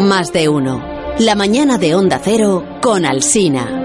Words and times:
Más 0.00 0.32
de 0.32 0.48
uno. 0.48 0.84
La 1.18 1.34
mañana 1.34 1.78
de 1.78 1.94
Onda 1.94 2.20
Cero 2.22 2.64
con 2.82 3.06
Alsina. 3.06 3.84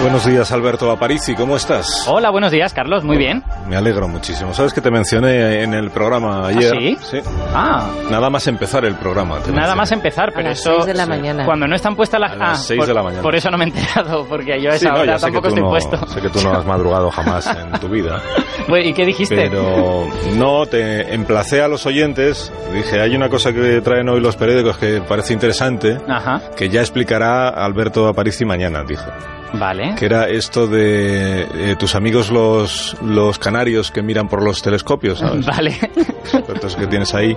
Buenos 0.00 0.24
días, 0.24 0.52
Alberto 0.52 0.90
Aparici, 0.90 1.34
¿cómo 1.34 1.56
estás? 1.56 2.06
Hola, 2.08 2.30
buenos 2.30 2.52
días, 2.52 2.72
Carlos, 2.72 3.04
muy 3.04 3.18
bien. 3.18 3.42
Me 3.68 3.76
alegro 3.76 4.08
muchísimo. 4.08 4.54
¿Sabes 4.54 4.72
que 4.72 4.80
te 4.80 4.90
mencioné 4.90 5.62
en 5.62 5.74
el 5.74 5.90
programa 5.90 6.46
ayer? 6.46 6.72
¿Ah, 6.74 6.78
sí? 6.80 6.98
Sí. 7.02 7.18
Ah, 7.54 7.90
Nada 8.10 8.30
más 8.30 8.46
empezar 8.46 8.84
el 8.86 8.94
programa. 8.94 9.34
te 9.40 9.50
nada 9.50 9.52
mencioné. 9.52 9.74
más 9.76 9.92
empezar, 9.92 10.30
pero 10.34 10.46
a 10.46 10.50
las 10.50 10.60
eso... 10.60 10.74
6 10.76 10.86
de 10.86 10.94
la 10.94 11.06
mañana. 11.06 11.44
Cuando 11.44 11.66
no 11.66 11.76
están 11.76 11.94
puestas 11.94 12.18
las... 12.20 12.32
A 12.32 12.36
las 12.36 12.48
ah, 12.50 12.62
seis 12.62 12.78
por, 12.78 12.88
de 12.88 12.94
la 12.94 13.02
mañana. 13.02 13.22
Por 13.22 13.34
eso 13.34 13.50
no 13.50 13.58
me 13.58 13.64
he 13.64 13.68
enterado, 13.68 14.26
porque 14.26 14.60
yo 14.62 14.70
a 14.70 14.78
Sí, 14.78 14.86
esa 14.86 14.94
no, 14.94 15.00
hora 15.00 15.18
tampoco 15.18 15.48
estoy 15.48 15.62
no, 15.62 15.68
puesto. 15.68 16.06
sé 16.06 16.20
que 16.22 16.30
tú 16.30 16.40
no 16.42 16.52
has 16.52 16.64
madrugado 16.66 17.10
jamás 17.10 17.46
en 17.46 17.72
tu 17.80 17.88
vida. 17.88 18.20
Bueno, 18.68 18.86
¿Y 18.86 18.92
qué 18.92 19.06
dijiste? 19.06 19.34
Pero 19.34 20.06
no, 20.34 20.66
te 20.66 21.14
emplacé 21.14 21.62
a 21.62 21.68
los 21.68 21.86
oyentes. 21.86 22.52
Dije, 22.74 23.00
hay 23.00 23.16
una 23.16 23.30
cosa 23.30 23.50
que 23.52 23.80
traen 23.80 24.08
hoy 24.10 24.20
los 24.20 24.36
periódicos 24.36 24.76
que 24.76 25.00
parece 25.00 25.32
interesante, 25.32 25.96
Ajá, 26.06 26.42
que 26.54 26.68
ya 26.68 26.80
explicará 26.80 27.48
Alberto 27.48 28.06
Aparici 28.08 28.44
mañana, 28.44 28.82
dijo. 28.86 29.06
Vale. 29.54 29.94
Que 29.98 30.06
era 30.06 30.28
esto 30.28 30.66
de 30.66 31.42
eh, 31.42 31.76
tus 31.78 31.94
amigos 31.94 32.30
los, 32.30 32.96
los 33.02 33.38
canarios 33.38 33.90
que 33.90 34.02
miran 34.02 34.28
por 34.28 34.42
los 34.42 34.62
telescopios, 34.62 35.18
¿sabes? 35.18 35.46
Vale. 35.46 35.70
expertos 36.32 36.76
que 36.76 36.86
tienes 36.86 37.14
ahí 37.14 37.36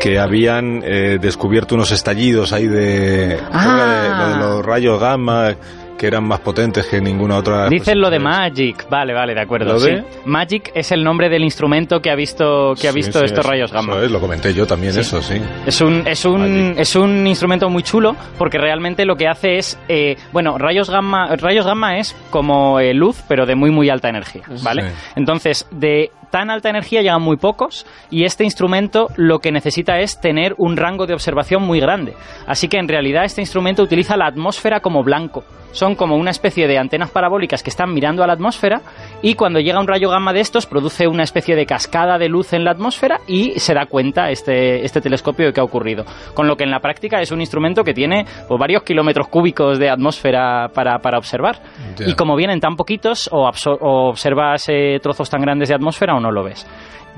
que 0.00 0.18
habían 0.18 0.82
eh, 0.84 1.18
descubierto 1.20 1.74
unos 1.74 1.90
estallidos 1.92 2.52
ahí 2.52 2.66
de, 2.66 3.38
Ah. 3.52 4.16
lo 4.18 4.28
de 4.28 4.36
los 4.54 4.64
rayos 4.66 5.00
gamma 5.00 5.54
que 5.96 6.06
eran 6.06 6.26
más 6.26 6.40
potentes 6.40 6.86
que 6.86 7.00
ninguna 7.00 7.38
otra 7.38 7.68
Dicen 7.68 8.00
lo 8.00 8.10
de 8.10 8.18
Magic. 8.18 8.88
Vale, 8.88 9.14
vale, 9.14 9.34
de 9.34 9.40
acuerdo. 9.40 9.76
Magic 10.24 10.70
es 10.74 10.92
el 10.92 11.02
nombre 11.02 11.28
del 11.28 11.42
instrumento 11.42 12.00
que 12.00 12.10
ha 12.10 12.14
visto, 12.14 12.74
que 12.80 12.88
ha 12.88 12.92
visto 12.92 13.20
sí, 13.20 13.26
estos 13.26 13.44
rayos 13.44 13.72
gamma. 13.72 13.94
eso 13.94 14.04
es, 14.04 14.10
lo 14.10 14.20
comenté 14.20 14.52
yo 14.54 14.66
también 14.66 14.96
eso 14.98 15.20
sí 15.20 15.40
Es 15.66 15.80
un, 15.80 16.06
es, 16.06 16.24
un, 16.24 16.40
Magic. 16.40 16.78
es 16.78 16.96
un 16.96 17.26
instrumento 17.26 17.68
muy 17.68 17.82
chulo 17.82 18.16
porque 18.38 18.58
realmente 18.58 19.04
lo 19.04 19.16
que 19.16 19.28
hace 19.28 19.56
es, 19.56 19.78
eh, 19.88 20.16
bueno, 20.32 20.58
rayos 20.58 20.90
gamma, 20.90 21.34
rayos 21.36 21.66
gamma 21.66 21.98
es 21.98 22.14
como 22.30 22.80
eh, 22.80 22.94
luz, 22.94 23.22
pero 23.28 23.46
de 23.46 23.54
muy, 23.54 23.70
muy 23.70 23.90
alta 23.90 24.08
energía, 24.08 24.42
¿vale? 24.62 24.92
Entonces, 25.16 25.66
de 25.70 26.10
tan 26.34 26.50
alta 26.50 26.68
energía 26.68 27.00
llegan 27.00 27.22
muy 27.22 27.36
pocos 27.36 27.86
y 28.10 28.24
este 28.24 28.42
instrumento 28.42 29.06
lo 29.16 29.38
que 29.38 29.52
necesita 29.52 30.00
es 30.00 30.20
tener 30.20 30.56
un 30.58 30.76
rango 30.76 31.06
de 31.06 31.14
observación 31.14 31.62
muy 31.62 31.78
grande. 31.78 32.14
Así 32.48 32.66
que 32.66 32.78
en 32.78 32.88
realidad 32.88 33.24
este 33.24 33.40
instrumento 33.40 33.84
utiliza 33.84 34.16
la 34.16 34.26
atmósfera 34.26 34.80
como 34.80 35.04
blanco. 35.04 35.44
Son 35.74 35.96
como 35.96 36.16
una 36.16 36.30
especie 36.30 36.66
de 36.66 36.78
antenas 36.78 37.10
parabólicas 37.10 37.62
que 37.62 37.70
están 37.70 37.92
mirando 37.92 38.22
a 38.22 38.26
la 38.26 38.32
atmósfera 38.32 38.80
y 39.22 39.34
cuando 39.34 39.58
llega 39.58 39.80
un 39.80 39.88
rayo 39.88 40.08
gamma 40.08 40.32
de 40.32 40.40
estos 40.40 40.66
produce 40.66 41.06
una 41.08 41.24
especie 41.24 41.56
de 41.56 41.66
cascada 41.66 42.16
de 42.16 42.28
luz 42.28 42.52
en 42.52 42.64
la 42.64 42.70
atmósfera 42.70 43.20
y 43.26 43.58
se 43.58 43.74
da 43.74 43.86
cuenta 43.86 44.30
este, 44.30 44.84
este 44.84 45.00
telescopio 45.00 45.46
de 45.46 45.52
qué 45.52 45.60
ha 45.60 45.64
ocurrido. 45.64 46.04
Con 46.32 46.46
lo 46.46 46.56
que 46.56 46.62
en 46.64 46.70
la 46.70 46.78
práctica 46.78 47.20
es 47.20 47.32
un 47.32 47.40
instrumento 47.40 47.82
que 47.82 47.92
tiene 47.92 48.24
pues, 48.48 48.58
varios 48.58 48.84
kilómetros 48.84 49.26
cúbicos 49.28 49.78
de 49.78 49.90
atmósfera 49.90 50.68
para, 50.72 50.98
para 51.00 51.18
observar. 51.18 51.60
Y 51.98 52.14
como 52.14 52.36
vienen 52.36 52.60
tan 52.60 52.76
poquitos, 52.76 53.28
o, 53.32 53.48
o 53.48 54.08
observas 54.08 54.68
eh, 54.68 54.98
trozos 55.02 55.28
tan 55.28 55.40
grandes 55.40 55.68
de 55.68 55.74
atmósfera 55.74 56.14
o 56.14 56.20
no 56.20 56.30
lo 56.30 56.44
ves. 56.44 56.66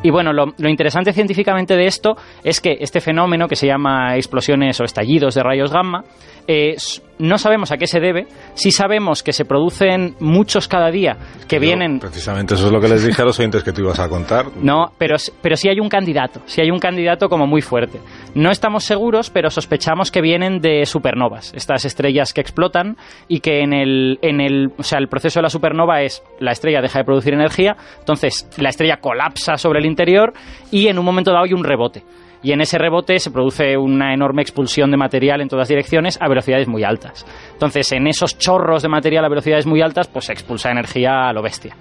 Y 0.03 0.11
bueno, 0.11 0.33
lo, 0.33 0.47
lo 0.59 0.69
interesante 0.69 1.13
científicamente 1.13 1.75
de 1.75 1.87
esto 1.87 2.17
es 2.45 2.61
que 2.61 2.77
este 2.81 3.01
fenómeno 3.01 3.49
que 3.49 3.57
se 3.57 3.67
llama 3.67 4.17
explosiones 4.17 4.81
o 4.81 4.85
estallidos 4.85 5.35
de 5.35 5.43
rayos 5.43 5.73
gamma, 5.73 6.05
eh, 6.47 6.77
no 7.19 7.39
sabemos 7.39 7.73
a 7.73 7.77
qué 7.77 7.87
se 7.87 7.99
debe, 7.99 8.27
sí 8.55 8.71
sabemos 8.71 9.23
que 9.23 9.33
se 9.33 9.45
producen 9.45 10.17
muchos 10.21 10.69
cada 10.69 10.91
día 10.91 11.17
que 11.49 11.59
vienen... 11.59 11.99
precisamente 11.99 12.55
eso 12.55 12.67
es 12.67 12.73
lo 12.73 12.81
que 12.81 12.89
les 12.89 13.05
dije 13.05 13.23
a 13.23 13.25
los 13.25 13.39
oyentes 13.39 13.65
que 13.65 13.73
tú 13.73 13.81
ibas 13.81 13.99
a 13.99 14.09
contar 14.09 14.47
No, 14.63 14.93
pero, 14.99 15.17
pero 15.41 15.57
sí 15.57 15.69
hay 15.69 15.81
un 15.81 15.89
candidato, 15.89 16.41
sí 16.47 16.61
hay 16.61 16.71
un 16.71 16.79
candidato 16.79 17.29
como 17.29 17.47
muy 17.47 17.63
fuerte. 17.63 18.01
No 18.35 18.51
estamos 18.51 18.85
seguros, 18.85 19.31
pero 19.31 19.51
sospechamos 19.51 20.11
que 20.11 20.21
vienen 20.21 20.61
de 20.61 20.85
supernovas, 20.85 21.53
estas 21.55 21.85
estrellas 21.85 22.33
que 22.33 22.43
explotan 22.43 22.97
y 23.29 23.41
que 23.41 23.63
en 23.63 23.73
el, 23.73 24.19
en 24.23 24.41
el, 24.41 24.73
o 24.77 24.83
sea, 24.83 24.99
el 24.99 25.09
proceso 25.09 25.41
de 25.41 25.45
la 25.45 25.51
supernova 25.51 26.03
es 26.03 26.23
la 26.39 26.53
estrella 26.53 26.81
deja 26.81 26.99
de 26.99 27.05
producir 27.05 27.33
energía, 27.33 27.77
entonces 27.99 28.49
la 28.59 28.69
estrella 28.69 28.99
colapsa 28.99 29.57
sobre 29.57 29.81
el 29.81 29.86
interior 29.87 30.33
y 30.71 30.89
en 30.89 30.99
un 30.99 31.05
momento 31.05 31.31
dado 31.33 31.45
hay 31.45 31.53
un 31.55 31.65
rebote. 31.65 32.03
Y 32.43 32.53
en 32.53 32.61
ese 32.61 32.79
rebote 32.79 33.19
se 33.19 33.31
produce 33.31 33.77
una 33.77 34.13
enorme 34.15 34.43
expulsión 34.43 34.91
de 34.91 34.97
material 34.97 35.41
en 35.41 35.49
todas 35.49 35.69
direcciones 35.69 36.19
a 36.21 36.29
velocidades 36.29 36.69
muy 36.69 36.85
altas. 36.85 37.27
Entonces, 37.55 37.91
en 37.93 38.07
esos 38.07 38.39
chorros 38.39 38.83
de 38.83 38.89
material 38.89 39.25
a 39.25 39.29
velocidades 39.29 39.67
muy 39.67 39.81
altas, 39.81 40.07
pues 40.07 40.27
se 40.27 40.33
expulsa 40.33 40.71
energía 40.71 41.29
a 41.29 41.33
lo 41.33 41.43
bestia. 41.43 41.75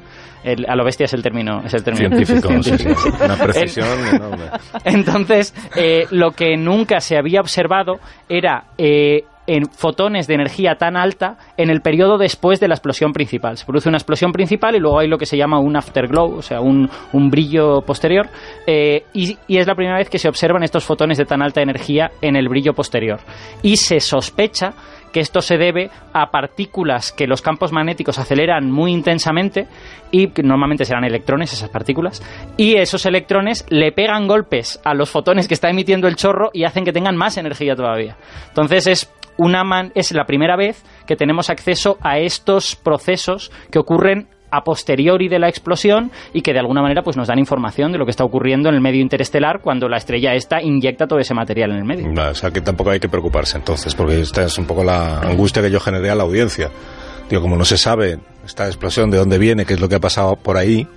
El- 0.44 0.65
a 0.67 0.75
lo 0.75 0.83
bestia 0.85 1.05
es 1.05 1.13
el 1.13 1.21
término, 1.21 1.61
es 1.65 1.73
el 1.73 1.83
término 1.83 2.15
científico 2.15 2.49
sí, 2.63 2.77
sí. 2.77 3.09
una 3.23 3.35
precisión 3.35 3.88
enorme 4.15 4.44
entonces, 4.85 5.53
eh, 5.75 6.05
lo 6.11 6.31
que 6.31 6.55
nunca 6.55 6.99
se 6.99 7.17
había 7.17 7.41
observado 7.41 7.94
era 8.29 8.65
eh, 8.77 9.23
en 9.47 9.66
fotones 9.67 10.28
de 10.28 10.35
energía 10.35 10.75
tan 10.75 10.97
alta 10.97 11.38
en 11.57 11.69
el 11.69 11.81
periodo 11.81 12.17
después 12.17 12.59
de 12.59 12.67
la 12.67 12.75
explosión 12.75 13.13
principal. 13.13 13.57
Se 13.57 13.66
produce 13.66 13.89
una 13.89 13.97
explosión 13.97 14.31
principal 14.31 14.75
y 14.75 14.79
luego 14.79 15.00
hay 15.00 15.07
lo 15.07 15.17
que 15.17 15.25
se 15.25 15.38
llama 15.38 15.59
un 15.59 15.75
afterglow, 15.75 16.38
o 16.38 16.41
sea, 16.41 16.61
un, 16.61 16.89
un 17.13 17.29
brillo 17.29 17.81
posterior, 17.81 18.28
eh, 18.66 19.03
y, 19.13 19.38
y 19.47 19.57
es 19.57 19.67
la 19.67 19.75
primera 19.75 19.97
vez 19.97 20.09
que 20.09 20.19
se 20.19 20.28
observan 20.29 20.63
estos 20.63 20.83
fotones 20.83 21.17
de 21.17 21.25
tan 21.25 21.41
alta 21.41 21.61
energía 21.61 22.11
en 22.22 22.35
el 22.35 22.50
brillo 22.50 22.73
posterior. 22.73 23.19
Y 23.61 23.78
se 23.78 24.00
sospecha 24.00 24.73
que 25.16 25.22
esto 25.22 25.39
se 25.39 25.57
debe 25.57 25.89
a 26.12 26.29
partículas 26.29 27.13
que 27.13 27.25
los 27.25 27.41
campos 27.41 27.72
magnéticos 27.72 28.19
aceleran 28.19 28.69
muy 28.69 28.91
intensamente 28.91 29.66
y 30.12 30.27
normalmente 30.44 30.83
serán 30.83 31.06
electrones 31.06 31.53
esas 31.53 31.69
partículas 31.69 32.22
y 32.57 32.75
esos 32.75 33.06
electrones 33.06 33.66
le 33.69 33.94
pegan 33.94 34.27
golpes 34.27 34.77
a 34.83 34.94
los 34.94 35.09
fotones 35.09 35.47
que 35.47 35.53
está 35.53 35.69
emitiendo 35.69 36.09
el 36.09 36.17
chorro 36.17 36.50
y 36.51 36.66
hacen 36.66 36.83
que 36.83 36.91
tengan 36.91 37.16
más 37.16 37.38
energía 37.38 37.77
todavía. 37.77 38.17
Entonces 38.50 38.88
es 38.88 39.06
una 39.38 39.63
man- 39.63 39.91
es 39.96 40.12
la 40.12 40.25
primera 40.25 40.56
vez 40.56 40.84
que 41.06 41.16
tenemos 41.16 41.50
acceso 41.50 41.97
a 42.01 42.19
estos 42.19 42.75
procesos 42.75 43.51
que 43.72 43.79
ocurren 43.79 44.28
a 44.51 44.63
posteriori 44.63 45.28
de 45.28 45.40
la 45.40 45.50
explosión 45.50 46.12
y 46.31 46.41
que 46.41 46.53
de 46.53 46.59
alguna 46.59 46.81
manera 46.81 47.01
pues 47.01 47.18
nos 47.18 47.28
dan 47.28 47.40
información 47.40 47.91
de 47.91 47.97
lo 47.97 48.06
que 48.06 48.12
está 48.12 48.24
ocurriendo 48.24 48.69
en 48.69 48.75
el 48.75 48.81
medio 48.81 49.01
interestelar 49.01 49.59
cuando 49.62 49.90
la 49.90 49.97
estrella 49.97 50.34
esta 50.34 50.62
inyecta 50.62 51.07
todo 51.07 51.19
ese 51.19 51.34
material 51.34 51.72
en 51.72 51.78
el 51.78 51.84
medio. 51.84 52.07
No, 52.07 52.29
o 52.29 52.34
sea 52.35 52.51
que 52.51 52.62
tampoco 52.62 52.91
hay 52.91 53.00
que 53.00 53.09
preocuparse 53.09 53.57
entonces 53.57 53.94
porque 53.95 54.22
esta 54.22 54.44
es 54.44 54.57
un 54.57 54.66
poco 54.66 54.84
la 54.84 55.19
angustia 55.19 55.62
que 55.62 55.72
yo 55.72 55.79
generé 55.81 56.09
a 56.09 56.16
la 56.16 56.24
audiencia 56.24 56.69
digo 57.29 57.41
como 57.41 57.57
no 57.57 57.66
se 57.66 57.78
sabe 57.78 58.19
esta 58.45 58.68
explosión 58.68 59.09
de 59.09 59.18
dónde 59.18 59.38
viene 59.40 59.66
qué 59.66 59.74
es 59.74 59.81
lo 59.81 59.90
que 59.90 59.95
ha 59.95 60.00
pasado 60.00 60.35
por 60.38 60.56
ahí 60.56 60.88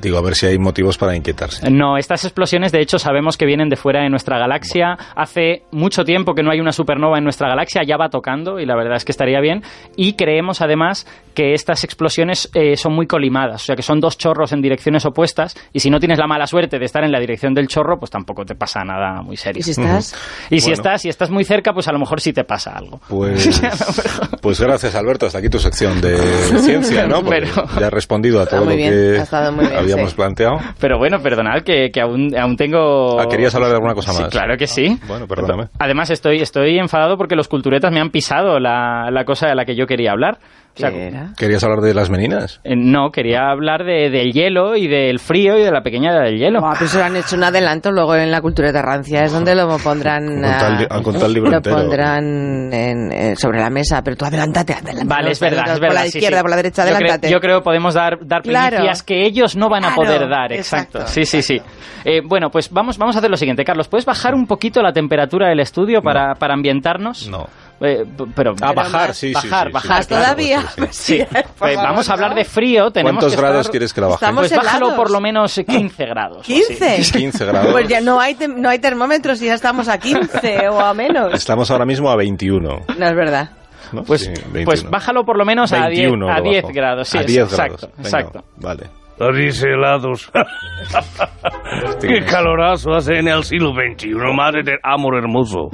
digo 0.00 0.18
a 0.18 0.22
ver 0.22 0.34
si 0.34 0.46
hay 0.46 0.58
motivos 0.58 0.98
para 0.98 1.14
inquietarse 1.16 1.70
No, 1.70 1.96
estas 1.96 2.24
explosiones 2.24 2.72
de 2.72 2.80
hecho 2.80 2.98
sabemos 2.98 3.36
que 3.36 3.46
vienen 3.46 3.68
de 3.68 3.76
fuera 3.76 4.02
de 4.02 4.10
nuestra 4.10 4.38
galaxia. 4.38 4.96
Hace 5.16 5.62
mucho 5.70 6.04
tiempo 6.04 6.34
que 6.34 6.42
no 6.42 6.50
hay 6.50 6.60
una 6.60 6.72
supernova 6.72 7.18
en 7.18 7.24
nuestra 7.24 7.48
galaxia, 7.48 7.82
ya 7.86 7.96
va 7.96 8.08
tocando 8.08 8.58
y 8.60 8.66
la 8.66 8.76
verdad 8.76 8.96
es 8.96 9.04
que 9.04 9.12
estaría 9.12 9.40
bien. 9.40 9.62
Y 9.96 10.14
creemos 10.14 10.60
además 10.60 11.06
que 11.34 11.54
estas 11.54 11.84
explosiones 11.84 12.50
eh, 12.54 12.76
son 12.76 12.92
muy 12.94 13.06
colimadas, 13.06 13.62
o 13.62 13.64
sea 13.66 13.76
que 13.76 13.82
son 13.82 14.00
dos 14.00 14.18
chorros 14.18 14.52
en 14.52 14.60
direcciones 14.62 15.04
opuestas 15.06 15.56
y 15.72 15.80
si 15.80 15.90
no 15.90 15.98
tienes 16.00 16.18
la 16.18 16.26
mala 16.26 16.46
suerte 16.46 16.78
de 16.78 16.84
estar 16.84 17.04
en 17.04 17.12
la 17.12 17.20
dirección 17.20 17.54
del 17.54 17.68
chorro, 17.68 17.98
pues 17.98 18.10
tampoco 18.10 18.44
te 18.44 18.54
pasa 18.54 18.82
nada 18.84 19.22
muy 19.22 19.36
serio. 19.36 19.60
¿Y 19.60 19.62
si 19.62 19.70
estás? 19.72 20.14
Y 20.50 20.60
si 20.60 20.66
Bueno. 20.70 20.74
estás, 20.74 21.02
si 21.02 21.08
estás 21.08 21.30
muy 21.30 21.44
cerca, 21.44 21.72
pues 21.72 21.86
a 21.88 21.92
lo 21.92 21.98
mejor 21.98 22.20
sí 22.20 22.32
te 22.32 22.44
pasa 22.44 22.72
algo. 22.76 23.00
Pues, 23.08 23.60
pues 24.42 24.60
gracias 24.60 24.94
Alberto, 24.94 25.26
hasta 25.26 25.38
aquí 25.38 25.48
tu 25.48 25.58
sección 25.58 26.00
de 26.00 26.16
ciencia, 26.58 27.06
¿no? 27.08 27.22
Porque 27.22 27.40
Pero- 27.54 27.66
ya 27.78 27.86
has 27.86 27.92
respondido 27.92 28.40
a 28.40 28.46
todo 28.46 28.64
muy 28.64 28.74
lo 28.74 28.76
bien, 28.76 28.90
que 28.92 29.18
ha 29.18 29.22
estado 29.22 29.52
muy 29.52 29.66
bien, 29.66 29.76
habíamos 29.92 30.10
sí. 30.10 30.16
planteado. 30.16 30.58
Pero 30.80 30.98
bueno, 30.98 31.20
perdonad 31.20 31.62
que, 31.62 31.90
que 31.90 32.00
aún, 32.00 32.36
aún 32.36 32.56
tengo... 32.56 33.20
Ah, 33.20 33.26
¿querías 33.28 33.54
hablar 33.54 33.70
de 33.70 33.76
alguna 33.76 33.94
cosa 33.94 34.12
Sí, 34.12 34.22
más? 34.22 34.30
claro 34.30 34.56
que 34.56 34.66
sí. 34.66 34.98
Bueno, 35.06 35.26
perdóname. 35.26 35.68
Además, 35.78 36.10
estoy, 36.10 36.40
estoy 36.40 36.78
enfadado 36.78 37.16
porque 37.16 37.36
los 37.36 37.48
culturetas 37.48 37.92
me 37.92 38.00
han 38.00 38.10
pisado 38.10 38.58
la, 38.58 39.10
la 39.10 39.24
cosa 39.24 39.48
de 39.48 39.54
la 39.54 39.64
que 39.64 39.74
yo 39.76 39.86
quería 39.86 40.12
hablar. 40.12 40.38
O 40.76 40.78
sea, 40.80 40.90
¿Qué 40.90 41.08
era? 41.08 41.32
¿Querías 41.36 41.62
hablar 41.64 41.80
de 41.80 41.92
las 41.94 42.08
meninas? 42.10 42.60
eh, 42.64 42.74
no, 42.76 43.10
quería 43.10 43.50
hablar 43.50 43.84
de, 43.84 44.08
del 44.08 44.32
hielo 44.32 44.76
y 44.76 44.86
del 44.86 45.18
frío 45.18 45.58
y 45.58 45.62
de 45.62 45.70
la 45.70 45.82
pequeña 45.82 46.14
del 46.14 46.38
hielo. 46.38 46.60
Se 46.86 46.96
lo 46.98 47.04
han 47.04 47.16
hecho 47.16 47.36
un 47.36 47.44
adelanto 47.44 47.90
luego 47.90 48.14
en 48.14 48.30
la 48.30 48.40
cultura 48.40 48.70
de 48.72 48.80
rancia, 48.80 49.24
es 49.24 49.32
donde 49.32 49.54
lo 49.54 49.76
pondrán, 49.78 50.26
Con 50.26 50.42
tal 50.42 50.78
li- 50.78 50.86
ah, 50.88 51.00
con 51.02 51.18
tal 51.18 51.32
libro 51.34 51.50
lo 51.50 51.56
entero. 51.58 51.76
pondrán 51.76 52.72
en- 52.72 53.12
eh, 53.12 53.36
sobre 53.36 53.58
la 53.60 53.68
mesa, 53.68 54.02
pero 54.02 54.16
tú 54.16 54.24
adelántate, 54.24 54.72
adelántate. 54.74 55.06
Vale, 55.08 55.30
es 55.32 55.40
verdad, 55.40 55.64
es 55.66 55.72
Por 55.72 55.80
verdad. 55.80 55.94
la 55.96 56.02
sí, 56.02 56.18
izquierda, 56.18 56.36
sí. 56.38 56.42
por 56.42 56.50
la 56.50 56.56
derecha, 56.56 56.82
Yo 56.82 56.86
creo- 56.86 56.96
adelántate. 56.96 57.30
Yo 57.32 57.40
creo 57.40 57.58
que 57.58 57.64
podemos 57.64 57.94
dar, 57.94 58.18
dar 58.24 58.42
Claro. 58.42 58.76
primicias 58.76 59.02
que 59.02 59.26
ellos 59.26 59.56
no 59.56 59.68
van 59.68 59.84
a 59.84 59.94
Claro, 59.94 60.02
poder 60.02 60.28
dar. 60.30 60.52
Exacto. 60.52 60.98
exacto, 61.00 61.12
sí, 61.12 61.24
sí, 61.24 61.42
sí. 61.42 61.60
Eh, 62.04 62.20
bueno, 62.24 62.48
pues 62.50 62.70
vamos, 62.70 62.96
vamos 62.96 63.16
a 63.16 63.18
hacer 63.18 63.30
lo 63.30 63.36
siguiente. 63.36 63.64
Carlos, 63.64 63.88
¿puedes 63.88 64.06
bajar 64.06 64.34
un 64.34 64.46
poquito 64.46 64.80
la 64.82 64.92
temperatura 64.92 65.48
del 65.48 65.60
estudio 65.60 66.00
para, 66.00 66.34
para 66.36 66.54
ambientarnos? 66.54 67.28
No. 67.28 67.46
Eh, 67.82 68.04
pero 68.34 68.54
A 68.60 68.72
bajar, 68.72 69.14
sí, 69.14 69.28
sí, 69.28 69.32
bajar, 69.32 69.66
sí, 69.66 69.66
sí, 69.68 69.72
bajar, 69.72 70.02
sí, 70.04 70.08
todavía. 70.10 70.62
sí, 70.62 70.82
sí. 70.90 71.18
Sí. 71.18 71.24
Por 71.58 71.68
Eh, 71.70 71.74
favor, 71.74 71.76
vamos 71.90 72.08
a 72.10 72.12
hablar 72.12 72.34
de 72.34 72.44
frío, 72.44 72.90
tenemos 72.90 73.12
¿Cuántos 73.20 73.32
que 73.34 73.40
grados 73.40 73.60
estar- 73.66 73.70
quieres 73.70 73.92
que 73.94 74.00
la 74.02 74.06
baje? 74.08 74.26
Pues 74.34 74.50
bájalo 74.54 74.86
helados. 74.86 74.94
por 74.94 75.10
lo 75.10 75.20
menos 75.20 75.56
eh, 75.58 75.64
15 75.64 76.04
grados. 76.06 76.38
o 76.38 76.40
así. 76.42 76.62
¿15? 76.78 77.12
15 77.12 77.44
grados. 77.46 77.72
Pues 77.72 77.88
ya 77.88 78.00
no 78.02 78.20
hay, 78.20 78.34
tem- 78.34 78.56
no 78.56 78.68
hay 78.68 78.78
termómetros 78.80 79.40
y 79.40 79.46
ya 79.46 79.54
estamos 79.54 79.88
a 79.88 79.98
15 79.98 80.68
o 80.68 80.78
a 80.80 80.92
menos. 80.92 81.32
Estamos 81.32 81.70
ahora 81.70 81.86
mismo 81.86 82.10
a 82.10 82.16
21. 82.16 82.68
No 82.98 83.06
es 83.06 83.14
verdad. 83.16 83.50
¿no? 83.92 84.04
Pues, 84.04 84.20
Sí, 84.22 84.32
pues 84.34 84.52
21. 84.52 84.90
bájalo 84.90 85.24
por 85.24 85.36
lo 85.38 85.44
menos 85.44 85.72
a 85.72 85.86
10, 85.88 85.88
21 85.88 86.30
a 86.30 86.38
lo 86.38 86.44
10 86.44 86.62
bajo. 86.62 86.74
grados. 86.74 87.08
Sí, 87.08 87.18
a 87.18 87.20
es- 87.22 87.26
10 87.26 87.44
exacto, 87.50 87.76
grados. 87.76 87.90
Venga, 87.96 88.08
exacto. 88.08 88.44
Vale. 88.56 88.90
París 89.20 89.62
helados. 89.62 90.32
Qué 92.00 92.24
calorazo 92.24 92.94
hace 92.94 93.18
en 93.18 93.28
el 93.28 93.44
siglo 93.44 93.72
XXI, 93.74 94.14
madre 94.34 94.62
del 94.64 94.78
amor 94.82 95.18
hermoso. 95.18 95.68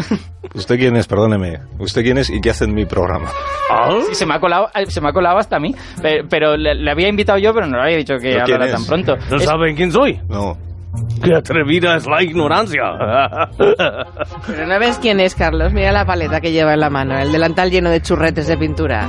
¿Usted 0.52 0.76
quién 0.78 0.96
es? 0.96 1.06
Perdóneme. 1.06 1.60
¿Usted 1.78 2.02
quién 2.02 2.18
es 2.18 2.28
y 2.28 2.40
qué 2.40 2.50
hace 2.50 2.64
en 2.64 2.74
mi 2.74 2.86
programa? 2.86 3.30
¿Ah? 3.70 3.90
Sí, 4.08 4.16
se 4.16 4.26
me 4.26 4.34
ha 4.34 4.40
colado, 4.40 4.66
eh, 4.74 4.86
se 4.86 5.00
me 5.00 5.10
ha 5.10 5.12
colado 5.12 5.38
hasta 5.38 5.56
a 5.56 5.60
mí, 5.60 5.72
pe- 6.02 6.24
pero 6.28 6.56
le, 6.56 6.74
le 6.74 6.90
había 6.90 7.08
invitado 7.08 7.38
yo, 7.38 7.52
pero 7.54 7.66
no 7.68 7.76
le 7.76 7.82
había 7.84 7.96
dicho 7.98 8.14
que 8.20 8.30
¿Pero 8.32 8.42
hablara 8.42 8.72
tan 8.72 8.84
pronto. 8.84 9.14
¿No 9.30 9.36
Es- 9.36 9.44
saben 9.44 9.76
quién 9.76 9.92
soy? 9.92 10.18
No. 10.28 10.56
Qué 11.22 11.32
atrevida 11.34 11.94
es 11.96 12.06
la 12.06 12.22
ignorancia. 12.24 12.82
Pero 14.46 14.66
no 14.66 14.78
ves 14.80 14.98
quién 14.98 15.20
es, 15.20 15.34
Carlos. 15.36 15.72
Mira 15.72 15.92
la 15.92 16.04
paleta 16.04 16.40
que 16.40 16.50
lleva 16.52 16.72
en 16.74 16.80
la 16.80 16.90
mano. 16.90 17.16
El 17.18 17.30
delantal 17.32 17.70
lleno 17.70 17.90
de 17.90 18.00
churretes 18.00 18.46
de 18.48 18.56
pintura. 18.56 19.08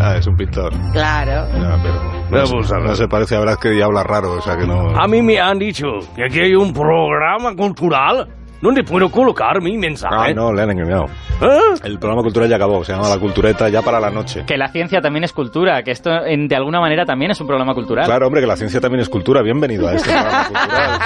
Ah, 0.00 0.16
es 0.16 0.26
un 0.26 0.36
pintor. 0.36 0.72
Claro. 0.92 1.46
No, 1.58 1.76
pero 1.82 2.46
no, 2.46 2.80
no 2.84 2.94
se 2.94 3.08
parece 3.08 3.36
a 3.36 3.40
Velázquez 3.40 3.76
y 3.76 3.82
habla 3.82 4.02
raro, 4.04 4.32
o 4.32 4.40
sea 4.40 4.56
que 4.56 4.66
no... 4.66 4.90
A 4.96 5.06
mí 5.08 5.22
me 5.22 5.40
han 5.40 5.58
dicho 5.58 5.86
que 6.14 6.24
aquí 6.24 6.40
hay 6.40 6.54
un 6.54 6.72
programa 6.72 7.54
cultural 7.56 8.28
donde 8.60 8.82
puedo 8.82 9.08
colocar 9.10 9.60
mi 9.62 9.76
mensaje. 9.78 10.14
Ah, 10.16 10.32
no, 10.34 10.52
le 10.52 10.62
han 10.62 10.70
engañado. 10.70 11.04
¿Eh? 11.40 11.58
El 11.84 11.98
programa 11.98 12.22
cultural 12.22 12.48
ya 12.48 12.56
acabó, 12.56 12.82
se 12.84 12.92
llama 12.92 13.08
La 13.08 13.18
Cultureta 13.18 13.68
ya 13.68 13.82
para 13.82 14.00
la 14.00 14.10
noche. 14.10 14.44
Que 14.46 14.56
la 14.56 14.68
ciencia 14.68 15.00
también 15.00 15.22
es 15.24 15.32
cultura, 15.32 15.82
que 15.84 15.92
esto 15.92 16.10
en- 16.26 16.48
de 16.48 16.56
alguna 16.56 16.80
manera 16.80 17.04
también 17.04 17.30
es 17.30 17.40
un 17.40 17.46
programa 17.46 17.72
cultural. 17.74 18.04
Claro, 18.04 18.26
hombre, 18.26 18.40
que 18.40 18.46
la 18.48 18.56
ciencia 18.56 18.80
también 18.80 19.00
es 19.02 19.08
cultura. 19.08 19.42
Bienvenido 19.42 19.88
a 19.88 19.94
este 19.94 20.10
programa 20.10 20.44
cultural. 20.48 21.00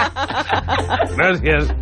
Gracias. 1.16 1.74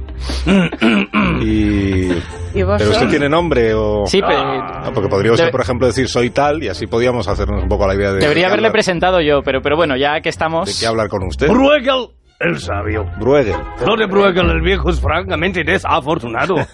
Y... 1.42 2.10
¿Y 2.52 2.62
vos 2.64 2.76
¿Pero 2.78 2.90
usted 2.90 3.08
tiene 3.08 3.28
nombre 3.28 3.72
o...? 3.74 4.06
Sí, 4.06 4.20
pero 4.20 4.38
Ah, 4.40 4.90
porque 4.92 5.08
podría 5.08 5.32
usted, 5.32 5.50
por 5.50 5.60
ejemplo, 5.60 5.86
decir 5.86 6.08
soy 6.08 6.30
tal 6.30 6.62
y 6.62 6.68
así 6.68 6.86
podíamos 6.86 7.28
hacernos 7.28 7.62
un 7.62 7.68
poco 7.68 7.86
la 7.86 7.94
idea 7.94 8.12
de... 8.12 8.18
debería 8.20 8.42
de 8.42 8.46
haberle 8.46 8.66
hablar- 8.66 8.72
presentado 8.72 9.20
yo, 9.20 9.42
pero, 9.42 9.62
pero 9.62 9.76
bueno, 9.76 9.96
ya 9.96 10.14
que 10.16 10.24
¿De 10.24 10.30
estamos... 10.30 10.78
qué 10.80 10.86
hablar 10.86 11.08
con 11.08 11.22
usted? 11.24 11.48
Bruegel, 11.48 12.08
el 12.40 12.58
sabio. 12.58 13.04
Bruegel. 13.18 13.54
Lo 13.86 13.96
de 13.96 14.06
Bruegel 14.06 14.50
el 14.50 14.62
viejo 14.62 14.90
es 14.90 15.00
francamente 15.00 15.62
desafortunado. 15.64 16.56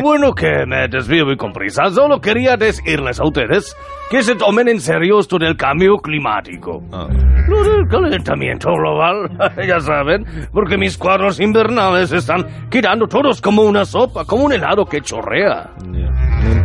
Bueno, 0.00 0.32
que 0.32 0.64
me 0.66 0.88
desvío 0.88 1.26
muy 1.26 1.36
con 1.36 1.52
prisa. 1.52 1.90
Solo 1.90 2.18
quería 2.18 2.56
decirles 2.56 3.20
a 3.20 3.24
ustedes 3.26 3.76
que 4.10 4.22
se 4.22 4.36
tomen 4.36 4.68
en 4.68 4.80
serio 4.80 5.18
esto 5.18 5.36
del 5.36 5.54
cambio 5.54 5.98
climático. 5.98 6.82
Ah. 6.90 7.08
Lo 7.46 7.62
del 7.62 7.86
calentamiento 7.88 8.70
global, 8.72 9.28
ya 9.68 9.80
saben, 9.80 10.24
porque 10.50 10.78
mis 10.78 10.96
cuadros 10.96 11.40
invernales 11.40 12.10
están 12.10 12.70
quedando 12.70 13.06
todos 13.06 13.42
como 13.42 13.64
una 13.64 13.84
sopa, 13.84 14.24
como 14.24 14.44
un 14.44 14.54
helado 14.54 14.86
que 14.86 15.02
chorrea. 15.02 15.72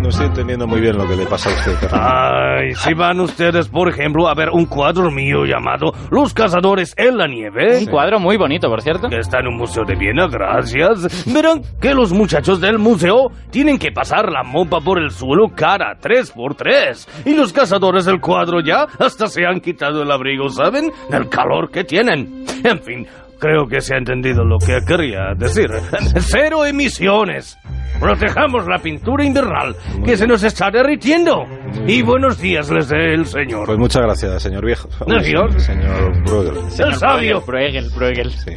No, 0.01 0.09
estoy 0.09 0.27
entendiendo 0.27 0.67
muy 0.67 0.79
bien 0.79 0.95
lo 0.97 1.07
que 1.07 1.15
le 1.15 1.25
pasa 1.25 1.49
a 1.49 1.53
usted. 1.53 1.89
Ay, 1.91 2.73
si 2.75 2.93
van 2.93 3.19
ustedes, 3.19 3.67
por 3.67 3.89
ejemplo, 3.89 4.27
a 4.27 4.35
ver 4.35 4.49
un 4.51 4.65
cuadro 4.65 5.09
mío 5.11 5.45
llamado 5.45 5.91
Los 6.11 6.33
cazadores 6.33 6.93
en 6.97 7.17
la 7.17 7.27
nieve, 7.27 7.79
Un 7.79 7.85
cuadro 7.87 8.19
muy 8.19 8.37
bonito, 8.37 8.69
por 8.69 8.81
cierto. 8.81 9.09
que 9.09 9.17
está 9.17 9.39
en 9.39 9.47
un 9.47 9.57
museo 9.57 9.83
de 9.85 9.95
Viena, 9.95 10.27
gracias, 10.27 11.25
verán 11.33 11.61
que 11.81 11.93
los 11.93 12.13
muchachos 12.13 12.61
del 12.61 12.77
museo 12.77 13.31
tienen 13.49 13.77
que 13.79 13.91
pasar 13.91 14.31
la 14.31 14.43
mopa 14.43 14.79
por 14.81 14.99
el 14.99 15.09
suelo 15.11 15.49
cada 15.55 15.95
tres 15.99 16.31
por 16.31 16.55
tres. 16.55 17.07
Y 17.25 17.33
los 17.35 17.51
cazadores 17.51 18.05
del 18.05 18.21
cuadro 18.21 18.61
ya 18.61 18.85
hasta 18.99 19.27
se 19.27 19.45
han 19.45 19.59
quitado 19.59 20.03
el 20.03 20.11
abrigo, 20.11 20.49
¿saben? 20.49 20.91
Del 21.09 21.27
calor 21.29 21.69
que 21.71 21.83
tienen. 21.83 22.45
En 22.63 22.79
fin, 22.79 23.07
creo 23.39 23.67
que 23.67 23.81
se 23.81 23.95
ha 23.95 23.97
entendido 23.97 24.43
lo 24.43 24.57
que 24.59 24.79
quería 24.85 25.33
decir. 25.37 25.69
Cero 26.19 26.65
emisiones. 26.65 27.57
Protejamos 27.99 28.67
la 28.67 28.77
pintura 28.77 29.23
invernal 29.23 29.75
que 30.05 30.15
se 30.15 30.27
nos 30.27 30.43
está 30.43 30.69
derritiendo. 30.69 31.45
Y 31.87 32.03
buenos 32.03 32.39
días 32.39 32.69
les 32.69 32.89
dé 32.89 33.13
el 33.13 33.25
señor. 33.25 33.65
Pues 33.65 33.77
muchas 33.79 34.03
gracias, 34.03 34.43
señor 34.43 34.63
viejo. 34.65 34.87
Adiós. 35.07 35.63
Señor 35.63 36.23
Bruegel. 36.23 36.57
el 36.79 36.93
sabio. 36.95 37.41
Bruegel, 37.41 37.89
Bruegel. 37.95 38.31
Sí. 38.31 38.51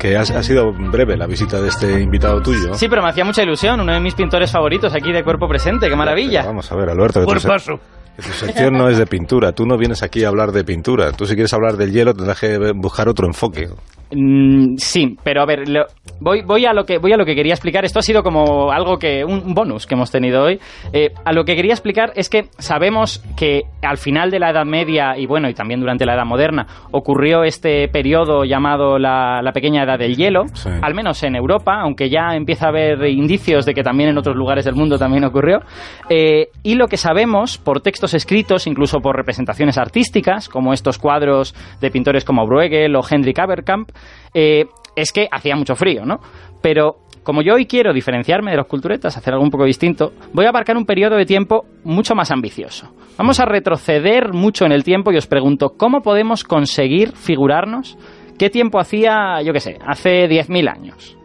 Que 0.00 0.16
ha, 0.16 0.20
ha 0.20 0.42
sido 0.42 0.72
breve 0.72 1.16
la 1.16 1.26
visita 1.26 1.60
de 1.60 1.68
este 1.68 2.00
invitado 2.00 2.40
tuyo. 2.40 2.74
Sí, 2.74 2.88
pero 2.88 3.02
me 3.02 3.08
hacía 3.08 3.24
mucha 3.24 3.42
ilusión, 3.42 3.80
uno 3.80 3.92
de 3.92 4.00
mis 4.00 4.14
pintores 4.14 4.52
favoritos 4.52 4.94
aquí 4.94 5.12
de 5.12 5.24
cuerpo 5.24 5.48
presente, 5.48 5.86
qué 5.86 5.86
Pero 5.86 5.96
maravilla. 5.96 6.44
Vamos 6.44 6.70
a 6.70 6.76
ver, 6.76 6.88
Alberto, 6.90 7.20
que 7.20 7.26
Por 7.26 7.42
paso. 7.42 7.72
Tu 8.16 8.22
sección 8.32 8.74
no 8.74 8.88
es 8.88 8.98
de 8.98 9.06
pintura. 9.06 9.52
Tú 9.52 9.66
no 9.66 9.76
vienes 9.76 10.02
aquí 10.02 10.24
a 10.24 10.28
hablar 10.28 10.52
de 10.52 10.64
pintura. 10.64 11.12
Tú 11.12 11.26
si 11.26 11.34
quieres 11.34 11.52
hablar 11.52 11.76
del 11.76 11.92
hielo 11.92 12.14
tendrás 12.14 12.40
que 12.40 12.58
buscar 12.74 13.08
otro 13.08 13.26
enfoque. 13.26 13.68
Mm, 14.16 14.76
sí, 14.76 15.16
pero 15.24 15.42
a 15.42 15.46
ver, 15.46 15.68
lo- 15.68 15.86
voy, 16.20 16.42
voy, 16.42 16.66
a 16.66 16.72
lo 16.72 16.84
que, 16.84 16.98
voy 16.98 17.12
a 17.12 17.16
lo 17.16 17.24
que 17.24 17.34
quería 17.34 17.54
explicar. 17.54 17.84
Esto 17.84 17.98
ha 17.98 18.02
sido 18.02 18.22
como 18.22 18.70
algo 18.70 18.98
que, 18.98 19.24
un 19.24 19.54
bonus 19.54 19.86
que 19.86 19.94
hemos 19.94 20.10
tenido 20.10 20.44
hoy. 20.44 20.60
Eh, 20.92 21.08
a 21.24 21.32
lo 21.32 21.44
que 21.44 21.56
quería 21.56 21.72
explicar 21.72 22.12
es 22.14 22.28
que 22.28 22.44
sabemos 22.58 23.24
que 23.36 23.62
al 23.82 23.96
final 23.96 24.30
de 24.30 24.38
la 24.38 24.50
Edad 24.50 24.66
Media 24.66 25.18
y 25.18 25.26
bueno, 25.26 25.48
y 25.48 25.54
también 25.54 25.80
durante 25.80 26.06
la 26.06 26.14
Edad 26.14 26.26
Moderna, 26.26 26.66
ocurrió 26.92 27.42
este 27.44 27.88
periodo 27.88 28.44
llamado 28.44 28.98
la, 28.98 29.40
la 29.42 29.52
Pequeña 29.52 29.82
Edad 29.82 29.98
del 29.98 30.16
Hielo, 30.16 30.44
Sí. 30.52 30.68
al 30.80 30.94
menos 30.94 31.20
en 31.24 31.34
Europa, 31.34 31.80
aunque 31.80 32.08
ya 32.08 32.36
empieza 32.36 32.66
a 32.66 32.68
haber 32.68 33.04
indicios 33.06 33.64
de 33.66 33.74
que 33.74 33.82
también 33.82 34.10
en 34.10 34.18
otros 34.18 34.36
lugares 34.36 34.64
del 34.66 34.74
mundo 34.76 34.98
también 34.98 35.24
ocurrió. 35.24 35.60
Eh, 36.08 36.50
y 36.62 36.74
lo 36.76 36.86
que 36.86 36.98
sabemos 36.98 37.58
por 37.58 37.80
escritos, 38.12 38.66
incluso 38.66 38.98
por 38.98 39.16
representaciones 39.16 39.78
artísticas, 39.78 40.50
como 40.50 40.74
estos 40.74 40.98
cuadros 40.98 41.54
de 41.80 41.90
pintores 41.90 42.24
como 42.24 42.46
Bruegel 42.46 42.94
o 42.96 43.00
Hendrik 43.08 43.38
Aberkamp, 43.38 43.90
eh, 44.34 44.66
es 44.94 45.12
que 45.12 45.28
hacía 45.30 45.56
mucho 45.56 45.74
frío, 45.74 46.04
¿no? 46.04 46.18
Pero 46.60 46.98
como 47.24 47.40
yo 47.42 47.54
hoy 47.54 47.66
quiero 47.66 47.92
diferenciarme 47.94 48.50
de 48.50 48.58
los 48.58 48.66
culturetas, 48.66 49.16
hacer 49.16 49.32
algo 49.32 49.44
un 49.44 49.50
poco 49.50 49.64
distinto, 49.64 50.12
voy 50.32 50.44
a 50.44 50.50
abarcar 50.50 50.76
un 50.76 50.84
periodo 50.84 51.16
de 51.16 51.24
tiempo 51.24 51.64
mucho 51.82 52.14
más 52.14 52.30
ambicioso. 52.30 52.92
Vamos 53.16 53.40
a 53.40 53.46
retroceder 53.46 54.32
mucho 54.32 54.66
en 54.66 54.72
el 54.72 54.84
tiempo 54.84 55.10
y 55.10 55.16
os 55.16 55.26
pregunto, 55.26 55.70
¿cómo 55.78 56.02
podemos 56.02 56.44
conseguir 56.44 57.12
figurarnos 57.12 57.96
qué 58.38 58.50
tiempo 58.50 58.78
hacía, 58.78 59.40
yo 59.42 59.52
qué 59.54 59.60
sé, 59.60 59.78
hace 59.86 60.28
10.000 60.28 60.68
años? 60.68 61.16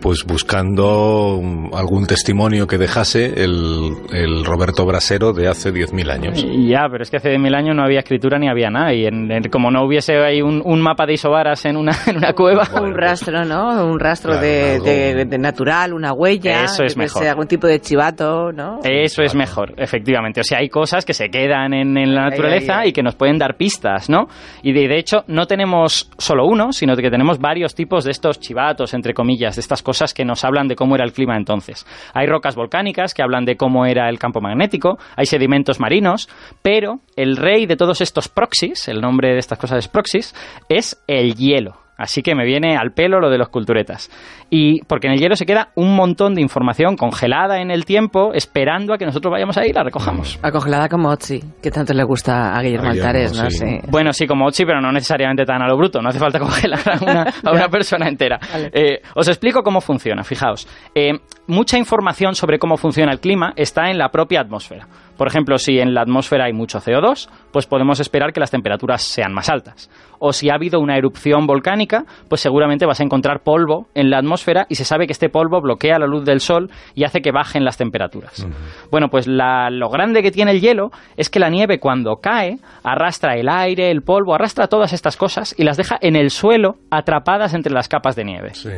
Pues 0.00 0.24
buscando 0.24 1.34
um, 1.36 1.74
algún 1.74 2.06
testimonio 2.06 2.66
que 2.66 2.78
dejase 2.78 3.42
el, 3.44 3.90
el 4.12 4.44
Roberto 4.44 4.86
Brasero 4.86 5.32
de 5.32 5.48
hace 5.48 5.72
10.000 5.72 6.10
años. 6.10 6.44
Ya, 6.68 6.86
pero 6.90 7.02
es 7.02 7.10
que 7.10 7.16
hace 7.16 7.30
10.000 7.34 7.54
años 7.56 7.76
no 7.76 7.82
había 7.82 7.98
escritura 7.98 8.38
ni 8.38 8.48
había 8.48 8.70
nada. 8.70 8.94
Y 8.94 9.06
en- 9.06 9.30
en- 9.30 9.44
como 9.50 9.70
no 9.70 9.84
hubiese 9.84 10.16
ahí 10.18 10.40
un, 10.40 10.62
un 10.64 10.80
mapa 10.80 11.04
de 11.06 11.14
isobaras 11.14 11.64
en 11.64 11.76
una, 11.76 11.92
en 12.06 12.16
una 12.18 12.32
cueva. 12.32 12.68
Un 12.80 12.94
rastro, 12.94 13.44
¿no? 13.44 13.84
Un 13.86 13.98
rastro 13.98 14.32
Claro, 14.32 14.46
de, 14.46 14.72
algo- 14.76 14.84
de- 14.84 15.24
de 15.24 15.38
natural, 15.38 15.92
una 15.92 16.12
huella. 16.12 16.64
Eso 16.64 16.84
es 16.84 16.96
mejor. 16.96 17.22
sé, 17.22 17.28
algún 17.28 17.46
tipo 17.48 17.66
de 17.66 17.80
chivato, 17.80 18.52
¿no? 18.52 18.78
Eso 18.84 19.22
es 19.22 19.34
mejor, 19.34 19.74
efectivamente. 19.76 20.40
O 20.40 20.44
sea, 20.44 20.58
hay 20.58 20.68
cosas 20.68 21.04
que 21.04 21.12
se 21.14 21.28
quedan 21.28 21.74
en, 21.74 21.96
en 21.98 22.14
la 22.14 22.24
Ay, 22.24 22.30
naturaleza 22.30 22.74
ay, 22.78 22.82
ay. 22.84 22.88
y 22.90 22.92
que 22.92 23.02
nos 23.02 23.14
pueden 23.16 23.36
dar 23.38 23.56
pistas, 23.56 24.08
¿no? 24.08 24.28
Y 24.62 24.72
de, 24.72 24.86
de 24.88 24.98
hecho, 24.98 25.24
no 25.26 25.46
tenemos 25.46 26.10
solo 26.18 26.46
uno, 26.46 26.72
sino 26.72 26.94
que 26.96 27.10
tenemos 27.10 27.38
varios 27.38 27.74
tipos 27.74 28.04
de 28.04 28.10
estos 28.12 28.38
chivatos, 28.40 28.94
entre 28.94 29.12
comillas, 29.14 29.56
de 29.56 29.60
estas 29.60 29.82
cosas 29.88 30.12
que 30.12 30.26
nos 30.26 30.44
hablan 30.44 30.68
de 30.68 30.76
cómo 30.76 30.96
era 30.96 31.04
el 31.06 31.14
clima 31.14 31.34
entonces. 31.34 31.86
Hay 32.12 32.26
rocas 32.26 32.54
volcánicas 32.54 33.14
que 33.14 33.22
hablan 33.22 33.46
de 33.46 33.56
cómo 33.56 33.86
era 33.86 34.10
el 34.10 34.18
campo 34.18 34.42
magnético, 34.42 34.98
hay 35.16 35.24
sedimentos 35.24 35.80
marinos, 35.80 36.28
pero 36.60 37.00
el 37.16 37.38
rey 37.38 37.64
de 37.64 37.76
todos 37.76 38.02
estos 38.02 38.28
proxies, 38.28 38.86
el 38.88 39.00
nombre 39.00 39.32
de 39.32 39.38
estas 39.38 39.56
cosas 39.56 39.78
es 39.78 39.88
proxies, 39.88 40.34
es 40.68 41.02
el 41.06 41.36
hielo. 41.36 41.87
Así 41.98 42.22
que 42.22 42.34
me 42.34 42.46
viene 42.46 42.76
al 42.76 42.92
pelo 42.92 43.20
lo 43.20 43.28
de 43.28 43.36
los 43.36 43.48
culturetas. 43.48 44.08
Y 44.48 44.80
porque 44.84 45.08
en 45.08 45.14
el 45.14 45.20
hielo 45.20 45.36
se 45.36 45.44
queda 45.44 45.68
un 45.74 45.94
montón 45.94 46.34
de 46.34 46.40
información 46.40 46.96
congelada 46.96 47.60
en 47.60 47.70
el 47.70 47.84
tiempo, 47.84 48.32
esperando 48.32 48.94
a 48.94 48.98
que 48.98 49.04
nosotros 49.04 49.30
vayamos 49.30 49.58
ahí 49.58 49.70
y 49.70 49.72
la 49.72 49.82
recojamos. 49.82 50.38
Acongelada 50.42 50.88
como 50.88 51.10
Otzi, 51.10 51.42
que 51.62 51.70
tanto 51.70 51.92
le 51.92 52.04
gusta 52.04 52.56
a 52.56 52.62
Guillermo 52.62 52.88
A 52.88 52.92
Altares, 52.92 53.36
¿no? 53.36 53.50
sí. 53.50 53.58
Sí. 53.58 53.78
Bueno, 53.90 54.12
sí, 54.12 54.26
como 54.26 54.46
Ochi, 54.46 54.64
pero 54.64 54.80
no 54.80 54.92
necesariamente 54.92 55.44
tan 55.44 55.60
a 55.60 55.66
lo 55.66 55.76
bruto. 55.76 56.00
No 56.00 56.08
hace 56.08 56.18
falta 56.18 56.38
congelar 56.38 56.80
a 56.88 57.02
una, 57.02 57.22
a 57.44 57.52
una 57.52 57.68
persona 57.68 58.08
entera. 58.08 58.38
Vale. 58.52 58.70
Eh, 58.72 59.02
os 59.14 59.26
explico 59.28 59.62
cómo 59.62 59.80
funciona, 59.80 60.22
fijaos. 60.22 60.68
Eh, 60.94 61.12
mucha 61.48 61.76
información 61.76 62.34
sobre 62.34 62.58
cómo 62.58 62.76
funciona 62.76 63.12
el 63.12 63.20
clima 63.20 63.52
está 63.56 63.90
en 63.90 63.98
la 63.98 64.10
propia 64.10 64.40
atmósfera. 64.40 64.86
Por 65.18 65.26
ejemplo, 65.28 65.58
si 65.58 65.78
en 65.78 65.92
la 65.92 66.00
atmósfera 66.00 66.46
hay 66.46 66.54
mucho 66.54 66.78
CO2, 66.78 67.28
pues 67.52 67.66
podemos 67.66 68.00
esperar 68.00 68.32
que 68.32 68.40
las 68.40 68.50
temperaturas 68.50 69.02
sean 69.02 69.34
más 69.34 69.50
altas. 69.50 69.90
O 70.20 70.32
si 70.32 70.48
ha 70.48 70.54
habido 70.54 70.80
una 70.80 70.96
erupción 70.96 71.46
volcánica, 71.46 72.04
pues 72.28 72.40
seguramente 72.40 72.86
vas 72.86 73.00
a 73.00 73.04
encontrar 73.04 73.42
polvo 73.42 73.86
en 73.94 74.08
la 74.10 74.18
atmósfera 74.18 74.66
y 74.68 74.76
se 74.76 74.84
sabe 74.84 75.06
que 75.06 75.12
este 75.12 75.28
polvo 75.28 75.60
bloquea 75.60 75.98
la 75.98 76.06
luz 76.06 76.24
del 76.24 76.40
sol 76.40 76.70
y 76.94 77.04
hace 77.04 77.20
que 77.20 77.32
bajen 77.32 77.64
las 77.64 77.76
temperaturas. 77.76 78.46
Bueno, 78.90 79.08
pues 79.10 79.26
la- 79.26 79.68
lo 79.70 79.90
grande 79.90 80.22
que 80.22 80.30
tiene 80.30 80.52
el 80.52 80.60
hielo 80.60 80.90
es 81.16 81.28
que 81.30 81.38
la 81.40 81.50
nieve 81.50 81.78
cuando 81.78 82.16
cae 82.16 82.58
arrastra 82.82 83.34
el 83.36 83.48
aire, 83.48 83.90
el 83.90 84.02
polvo, 84.02 84.34
arrastra 84.34 84.68
todas 84.68 84.92
estas 84.92 85.16
cosas 85.16 85.54
y 85.58 85.64
las 85.64 85.76
deja 85.76 85.98
en 86.00 86.16
el 86.16 86.30
suelo 86.30 86.76
atrapadas 86.90 87.54
entre 87.54 87.72
las 87.72 87.88
capas 87.88 88.16
de 88.16 88.24
nieve. 88.24 88.54
Sí. 88.54 88.68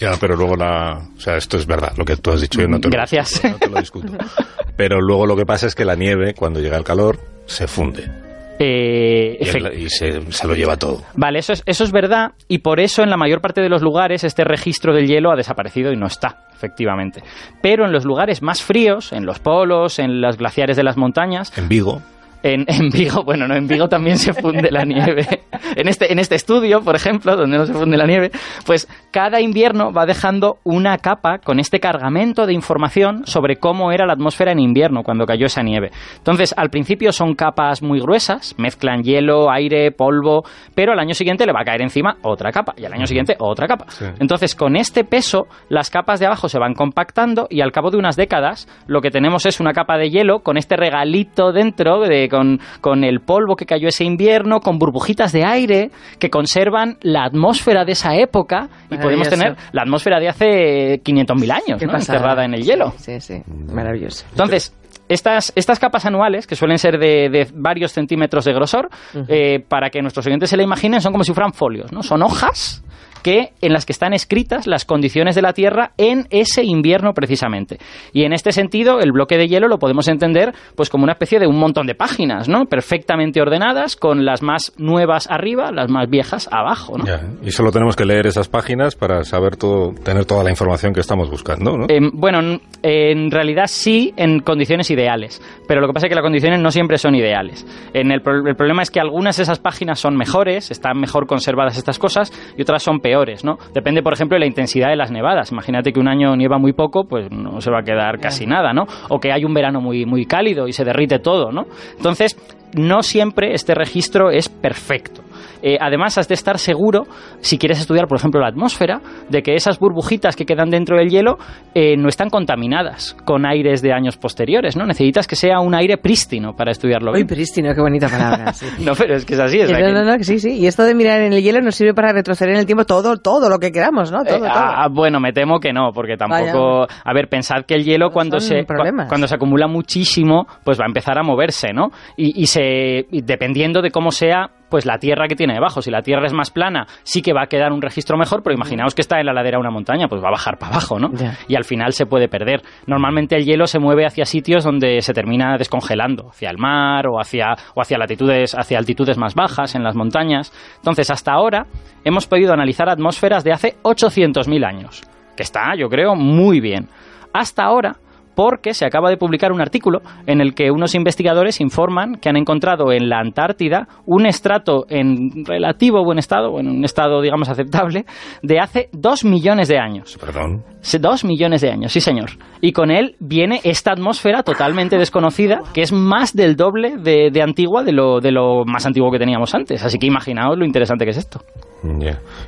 Ya, 0.00 0.12
pero 0.20 0.36
luego 0.36 0.56
la... 0.56 1.00
O 1.16 1.20
sea, 1.20 1.36
esto 1.36 1.56
es 1.56 1.66
verdad, 1.66 1.92
lo 1.96 2.04
que 2.04 2.16
tú 2.16 2.30
has 2.32 2.40
dicho. 2.40 2.60
Yo 2.60 2.68
no 2.68 2.80
te 2.80 2.88
lo 2.88 2.92
Gracias. 2.92 3.42
no 3.44 3.56
te 3.58 3.68
lo 3.68 3.78
discuto. 3.80 4.12
Pero 4.76 5.00
luego 5.00 5.24
lo 5.26 5.36
que 5.36 5.46
pasa 5.46 5.68
es 5.68 5.74
que 5.76 5.84
la 5.84 5.94
nieve, 5.94 6.34
cuando 6.34 6.58
llega 6.58 6.76
el 6.76 6.82
calor, 6.82 7.20
se 7.46 7.68
funde. 7.68 8.10
Eh, 8.58 9.36
Y, 9.40 9.44
efect- 9.44 9.66
el- 9.72 9.82
y 9.82 9.88
se, 9.90 10.32
se 10.32 10.46
lo 10.48 10.54
lleva 10.54 10.76
todo. 10.76 11.02
Vale, 11.14 11.38
eso 11.38 11.52
es, 11.52 11.62
eso 11.66 11.84
es 11.84 11.92
verdad 11.92 12.32
y 12.48 12.58
por 12.58 12.80
eso 12.80 13.02
en 13.02 13.10
la 13.10 13.16
mayor 13.16 13.40
parte 13.40 13.60
de 13.60 13.68
los 13.68 13.82
lugares 13.82 14.24
este 14.24 14.42
registro 14.44 14.92
del 14.94 15.06
hielo 15.06 15.30
ha 15.32 15.36
desaparecido 15.36 15.92
y 15.92 15.96
no 15.96 16.06
está, 16.06 16.46
efectivamente. 16.54 17.22
Pero 17.62 17.84
en 17.84 17.92
los 17.92 18.04
lugares 18.04 18.42
más 18.42 18.62
fríos, 18.62 19.12
en 19.12 19.26
los 19.26 19.38
polos, 19.38 19.98
en 19.98 20.20
los 20.20 20.36
glaciares 20.38 20.76
de 20.76 20.82
las 20.84 20.96
montañas, 20.96 21.56
En 21.58 21.68
Vigo, 21.68 22.00
en, 22.44 22.66
en 22.68 22.90
Vigo, 22.90 23.22
bueno, 23.24 23.48
no, 23.48 23.56
en 23.56 23.66
Vigo 23.66 23.88
también 23.88 24.18
se 24.18 24.34
funde 24.34 24.70
la 24.70 24.84
nieve. 24.84 25.26
En 25.76 25.88
este, 25.88 26.12
en 26.12 26.18
este 26.20 26.36
estudio, 26.36 26.82
por 26.82 26.94
ejemplo, 26.94 27.36
donde 27.36 27.56
no 27.56 27.66
se 27.66 27.72
funde 27.72 27.96
la 27.96 28.06
nieve, 28.06 28.30
pues 28.64 28.86
cada 29.10 29.40
invierno 29.40 29.92
va 29.92 30.06
dejando 30.06 30.58
una 30.62 30.98
capa 30.98 31.38
con 31.38 31.58
este 31.58 31.80
cargamento 31.80 32.46
de 32.46 32.52
información 32.52 33.22
sobre 33.26 33.56
cómo 33.56 33.90
era 33.90 34.06
la 34.06 34.12
atmósfera 34.12 34.52
en 34.52 34.60
invierno 34.60 35.02
cuando 35.02 35.26
cayó 35.26 35.46
esa 35.46 35.62
nieve. 35.62 35.90
Entonces, 36.18 36.54
al 36.56 36.70
principio 36.70 37.12
son 37.12 37.34
capas 37.34 37.82
muy 37.82 37.98
gruesas, 37.98 38.54
mezclan 38.56 39.02
hielo, 39.02 39.50
aire, 39.50 39.90
polvo, 39.90 40.44
pero 40.74 40.92
al 40.92 41.00
año 41.00 41.14
siguiente 41.14 41.46
le 41.46 41.52
va 41.52 41.62
a 41.62 41.64
caer 41.64 41.82
encima 41.82 42.18
otra 42.22 42.52
capa 42.52 42.74
y 42.76 42.84
al 42.84 42.92
año 42.92 43.06
siguiente 43.06 43.34
otra 43.38 43.66
capa. 43.66 43.86
Sí. 43.88 44.04
Entonces, 44.20 44.54
con 44.54 44.76
este 44.76 45.02
peso, 45.02 45.48
las 45.68 45.90
capas 45.90 46.20
de 46.20 46.26
abajo 46.26 46.48
se 46.48 46.58
van 46.58 46.74
compactando 46.74 47.48
y 47.50 47.62
al 47.62 47.72
cabo 47.72 47.90
de 47.90 47.96
unas 47.96 48.16
décadas, 48.16 48.68
lo 48.86 49.00
que 49.00 49.10
tenemos 49.10 49.44
es 49.46 49.58
una 49.60 49.72
capa 49.72 49.96
de 49.96 50.10
hielo 50.10 50.40
con 50.40 50.56
este 50.56 50.76
regalito 50.76 51.52
dentro, 51.52 52.00
de, 52.00 52.28
con, 52.34 52.60
con 52.80 53.04
el 53.04 53.20
polvo 53.20 53.56
que 53.56 53.66
cayó 53.66 53.88
ese 53.88 54.04
invierno, 54.04 54.60
con 54.60 54.78
burbujitas 54.78 55.32
de 55.32 55.44
aire 55.44 55.90
que 56.18 56.30
conservan 56.30 56.98
la 57.02 57.24
atmósfera 57.24 57.84
de 57.84 57.92
esa 57.92 58.16
época 58.16 58.68
y 58.90 58.96
podemos 58.96 59.28
tener 59.28 59.56
la 59.72 59.82
atmósfera 59.82 60.18
de 60.18 60.28
hace 60.28 61.02
500.000 61.02 61.52
años, 61.52 61.82
enterrada 61.82 62.44
en 62.44 62.54
el 62.54 62.64
hielo. 62.64 62.92
Sí, 62.96 63.20
sí, 63.20 63.42
maravilloso. 63.72 64.24
Entonces, 64.30 64.74
estas, 65.08 65.52
estas 65.54 65.78
capas 65.78 66.06
anuales, 66.06 66.46
que 66.46 66.56
suelen 66.56 66.78
ser 66.78 66.98
de, 66.98 67.28
de 67.28 67.46
varios 67.54 67.92
centímetros 67.92 68.44
de 68.44 68.52
grosor, 68.52 68.88
eh, 69.28 69.60
para 69.60 69.90
que 69.90 70.00
nuestros 70.00 70.26
oyentes 70.26 70.50
se 70.50 70.56
la 70.56 70.62
imaginen, 70.62 71.00
son 71.00 71.12
como 71.12 71.24
si 71.24 71.32
fueran 71.32 71.52
folios, 71.52 71.92
¿no? 71.92 72.02
Son 72.02 72.22
hojas 72.22 72.83
que 73.24 73.48
en 73.60 73.72
las 73.72 73.84
que 73.86 73.92
están 73.92 74.12
escritas 74.12 74.68
las 74.68 74.84
condiciones 74.84 75.34
de 75.34 75.42
la 75.42 75.52
Tierra 75.54 75.90
en 75.98 76.28
ese 76.30 76.62
invierno 76.62 77.12
precisamente. 77.14 77.78
Y 78.12 78.22
en 78.24 78.32
este 78.32 78.52
sentido, 78.52 79.00
el 79.00 79.10
bloque 79.10 79.36
de 79.38 79.48
hielo 79.48 79.66
lo 79.66 79.78
podemos 79.78 80.06
entender 80.06 80.52
pues 80.76 80.90
como 80.90 81.02
una 81.04 81.14
especie 81.14 81.40
de 81.40 81.46
un 81.48 81.58
montón 81.58 81.86
de 81.88 81.94
páginas, 81.96 82.48
¿no? 82.48 82.66
Perfectamente 82.66 83.40
ordenadas, 83.40 83.96
con 83.96 84.24
las 84.24 84.42
más 84.42 84.72
nuevas 84.76 85.26
arriba, 85.30 85.72
las 85.72 85.90
más 85.90 86.08
viejas 86.08 86.48
abajo, 86.52 86.98
¿no? 86.98 87.06
ya. 87.06 87.22
Y 87.42 87.50
solo 87.50 87.72
tenemos 87.72 87.96
que 87.96 88.04
leer 88.04 88.26
esas 88.26 88.48
páginas 88.48 88.94
para 88.94 89.24
saber 89.24 89.56
todo, 89.56 89.92
tener 90.04 90.26
toda 90.26 90.44
la 90.44 90.50
información 90.50 90.92
que 90.92 91.00
estamos 91.00 91.30
buscando, 91.30 91.78
¿no? 91.78 91.86
Em, 91.88 92.10
bueno, 92.12 92.58
en 92.82 93.30
realidad 93.30 93.64
sí 93.68 94.12
en 94.16 94.40
condiciones 94.40 94.90
ideales, 94.90 95.40
pero 95.66 95.80
lo 95.80 95.86
que 95.86 95.94
pasa 95.94 96.06
es 96.06 96.10
que 96.10 96.14
las 96.14 96.22
condiciones 96.22 96.60
no 96.60 96.70
siempre 96.70 96.98
son 96.98 97.14
ideales. 97.14 97.66
En 97.94 98.12
el, 98.12 98.20
pro- 98.20 98.46
el 98.46 98.54
problema 98.56 98.82
es 98.82 98.90
que 98.90 99.00
algunas 99.00 99.38
de 99.38 99.44
esas 99.44 99.58
páginas 99.60 99.98
son 99.98 100.14
mejores, 100.16 100.70
están 100.70 100.98
mejor 100.98 101.26
conservadas 101.26 101.78
estas 101.78 101.98
cosas, 101.98 102.30
y 102.58 102.62
otras 102.62 102.82
son 102.82 103.00
peores, 103.00 103.13
¿no? 103.44 103.58
Depende, 103.72 104.02
por 104.02 104.12
ejemplo, 104.12 104.36
de 104.36 104.40
la 104.40 104.46
intensidad 104.46 104.88
de 104.88 104.96
las 104.96 105.10
nevadas. 105.10 105.52
Imagínate 105.52 105.92
que 105.92 106.00
un 106.00 106.08
año 106.08 106.34
nieva 106.36 106.58
muy 106.58 106.72
poco, 106.72 107.04
pues 107.04 107.30
no 107.30 107.60
se 107.60 107.70
va 107.70 107.80
a 107.80 107.82
quedar 107.82 108.18
casi 108.18 108.46
nada, 108.46 108.72
¿no? 108.72 108.86
O 109.08 109.18
que 109.18 109.32
hay 109.32 109.44
un 109.44 109.54
verano 109.54 109.80
muy, 109.80 110.04
muy 110.06 110.26
cálido 110.26 110.68
y 110.68 110.72
se 110.72 110.84
derrite 110.84 111.18
todo, 111.18 111.52
¿no? 111.52 111.66
Entonces, 111.96 112.36
no 112.74 113.02
siempre 113.02 113.54
este 113.54 113.74
registro 113.74 114.30
es 114.30 114.48
perfecto. 114.48 115.23
Eh, 115.62 115.76
además, 115.80 116.18
has 116.18 116.28
de 116.28 116.34
estar 116.34 116.58
seguro, 116.58 117.04
si 117.40 117.58
quieres 117.58 117.80
estudiar, 117.80 118.06
por 118.06 118.18
ejemplo, 118.18 118.40
la 118.40 118.48
atmósfera, 118.48 119.00
de 119.28 119.42
que 119.42 119.54
esas 119.54 119.78
burbujitas 119.78 120.36
que 120.36 120.44
quedan 120.44 120.70
dentro 120.70 120.96
del 120.96 121.08
hielo 121.08 121.36
eh, 121.74 121.96
no 121.96 122.08
están 122.08 122.30
contaminadas 122.30 123.16
con 123.24 123.46
aires 123.46 123.82
de 123.82 123.92
años 123.92 124.16
posteriores, 124.16 124.76
¿no? 124.76 124.86
Necesitas 124.86 125.26
que 125.26 125.36
sea 125.36 125.60
un 125.60 125.74
aire 125.74 125.96
prístino 125.98 126.54
para 126.54 126.70
estudiarlo 126.70 127.10
Uy, 127.12 127.18
bien. 127.18 127.26
prístino, 127.26 127.74
qué 127.74 127.80
bonita 127.80 128.08
palabra. 128.08 128.52
sí. 128.52 128.66
No, 128.84 128.92
pero 128.94 129.14
es 129.16 129.24
que 129.24 129.34
es 129.34 129.40
así. 129.40 129.58
sea 129.66 129.78
no, 129.80 129.86
que- 129.86 129.92
no, 129.92 130.04
no, 130.04 130.22
sí, 130.22 130.38
sí. 130.38 130.58
Y 130.58 130.66
esto 130.66 130.82
de 130.84 130.94
mirar 130.94 131.20
en 131.22 131.32
el 131.32 131.42
hielo 131.42 131.60
nos 131.60 131.74
sirve 131.74 131.94
para 131.94 132.12
retroceder 132.12 132.54
en 132.54 132.60
el 132.60 132.66
tiempo 132.66 132.84
todo, 132.84 133.16
todo 133.18 133.48
lo 133.48 133.58
que 133.58 133.72
queramos, 133.72 134.12
¿no? 134.12 134.22
Todo, 134.24 134.36
Eh, 134.36 134.40
todo. 134.40 134.48
ah, 134.52 134.88
bueno, 134.92 135.20
me 135.20 135.32
temo 135.32 135.58
que 135.60 135.72
no, 135.72 135.90
porque 135.92 136.16
tampoco. 136.16 136.86
A 137.04 137.12
ver, 137.14 137.28
pensad 137.28 137.64
que 137.66 137.74
el 137.74 137.84
hielo 137.84 138.10
cuando 138.10 138.40
se 138.40 138.64
problemas. 138.64 139.08
cuando 139.08 139.26
se 139.26 139.34
acumula 139.34 139.66
muchísimo, 139.66 140.46
pues 140.64 140.78
va 140.78 140.84
a 140.84 140.88
empezar 140.88 141.18
a 141.18 141.22
moverse, 141.22 141.72
¿no? 141.72 141.88
Y, 142.16 142.40
y 142.42 142.46
se 142.46 143.06
y 143.10 143.22
dependiendo 143.22 143.80
de 143.82 143.90
cómo 143.90 144.10
sea, 144.10 144.50
pues 144.74 144.86
la 144.86 144.98
tierra 144.98 145.28
que 145.28 145.36
tiene 145.36 145.54
debajo. 145.54 145.82
Si 145.82 145.88
la 145.92 146.02
tierra 146.02 146.26
es 146.26 146.32
más 146.32 146.50
plana, 146.50 146.88
sí 147.04 147.22
que 147.22 147.32
va 147.32 147.44
a 147.44 147.46
quedar 147.46 147.70
un 147.70 147.80
registro 147.80 148.18
mejor, 148.18 148.42
pero 148.42 148.56
imaginaos 148.56 148.92
que 148.92 149.02
está 149.02 149.20
en 149.20 149.26
la 149.26 149.32
ladera 149.32 149.56
de 149.56 149.60
una 149.60 149.70
montaña, 149.70 150.08
pues 150.08 150.20
va 150.20 150.26
a 150.26 150.30
bajar 150.32 150.58
para 150.58 150.72
abajo, 150.72 150.98
¿no? 150.98 151.12
Y 151.46 151.54
al 151.54 151.62
final 151.62 151.92
se 151.92 152.06
puede 152.06 152.26
perder. 152.26 152.60
Normalmente 152.88 153.36
el 153.36 153.44
hielo 153.44 153.68
se 153.68 153.78
mueve 153.78 154.04
hacia 154.04 154.24
sitios 154.24 154.64
donde 154.64 155.00
se 155.00 155.12
termina 155.12 155.56
descongelando, 155.58 156.30
hacia 156.30 156.50
el 156.50 156.58
mar 156.58 157.06
o 157.06 157.20
hacia 157.20 157.54
o 157.76 157.82
hacia 157.82 157.98
latitudes, 157.98 158.56
hacia 158.56 158.76
altitudes 158.76 159.16
más 159.16 159.36
bajas 159.36 159.76
en 159.76 159.84
las 159.84 159.94
montañas. 159.94 160.52
Entonces, 160.78 161.08
hasta 161.08 161.30
ahora 161.30 161.66
hemos 162.02 162.26
podido 162.26 162.52
analizar 162.52 162.88
atmósferas 162.88 163.44
de 163.44 163.52
hace 163.52 163.76
800.000 163.84 164.66
años, 164.66 165.02
que 165.36 165.44
está, 165.44 165.76
yo 165.78 165.88
creo, 165.88 166.16
muy 166.16 166.58
bien. 166.58 166.88
Hasta 167.32 167.62
ahora 167.62 167.94
porque 168.34 168.74
se 168.74 168.86
acaba 168.86 169.10
de 169.10 169.16
publicar 169.16 169.52
un 169.52 169.60
artículo 169.60 170.00
en 170.26 170.40
el 170.40 170.54
que 170.54 170.70
unos 170.70 170.94
investigadores 170.94 171.60
informan 171.60 172.16
que 172.16 172.28
han 172.28 172.36
encontrado 172.36 172.92
en 172.92 173.08
la 173.08 173.20
Antártida 173.20 173.88
un 174.06 174.26
estrato 174.26 174.86
en 174.88 175.44
relativo 175.44 176.04
buen 176.04 176.18
estado, 176.18 176.50
bueno, 176.50 176.70
un 176.70 176.84
estado, 176.84 177.20
digamos, 177.20 177.48
aceptable, 177.48 178.04
de 178.42 178.60
hace 178.60 178.88
dos 178.92 179.24
millones 179.24 179.68
de 179.68 179.78
años. 179.78 180.18
Perdón. 180.20 180.62
Dos 181.00 181.24
millones 181.24 181.60
de 181.62 181.70
años, 181.70 181.92
sí 181.92 182.00
señor. 182.00 182.30
Y 182.60 182.72
con 182.72 182.90
él 182.90 183.16
viene 183.18 183.60
esta 183.64 183.92
atmósfera 183.92 184.42
totalmente 184.42 184.98
desconocida, 184.98 185.62
que 185.72 185.82
es 185.82 185.92
más 185.92 186.34
del 186.34 186.56
doble 186.56 186.96
de, 186.98 187.30
de 187.32 187.42
antigua 187.42 187.82
de 187.82 187.92
lo, 187.92 188.20
de 188.20 188.30
lo 188.30 188.64
más 188.64 188.84
antiguo 188.86 189.10
que 189.10 189.18
teníamos 189.18 189.54
antes. 189.54 189.82
Así 189.82 189.98
que 189.98 190.06
imaginaos 190.06 190.58
lo 190.58 190.64
interesante 190.64 191.04
que 191.04 191.10
es 191.12 191.18
esto. 191.18 191.40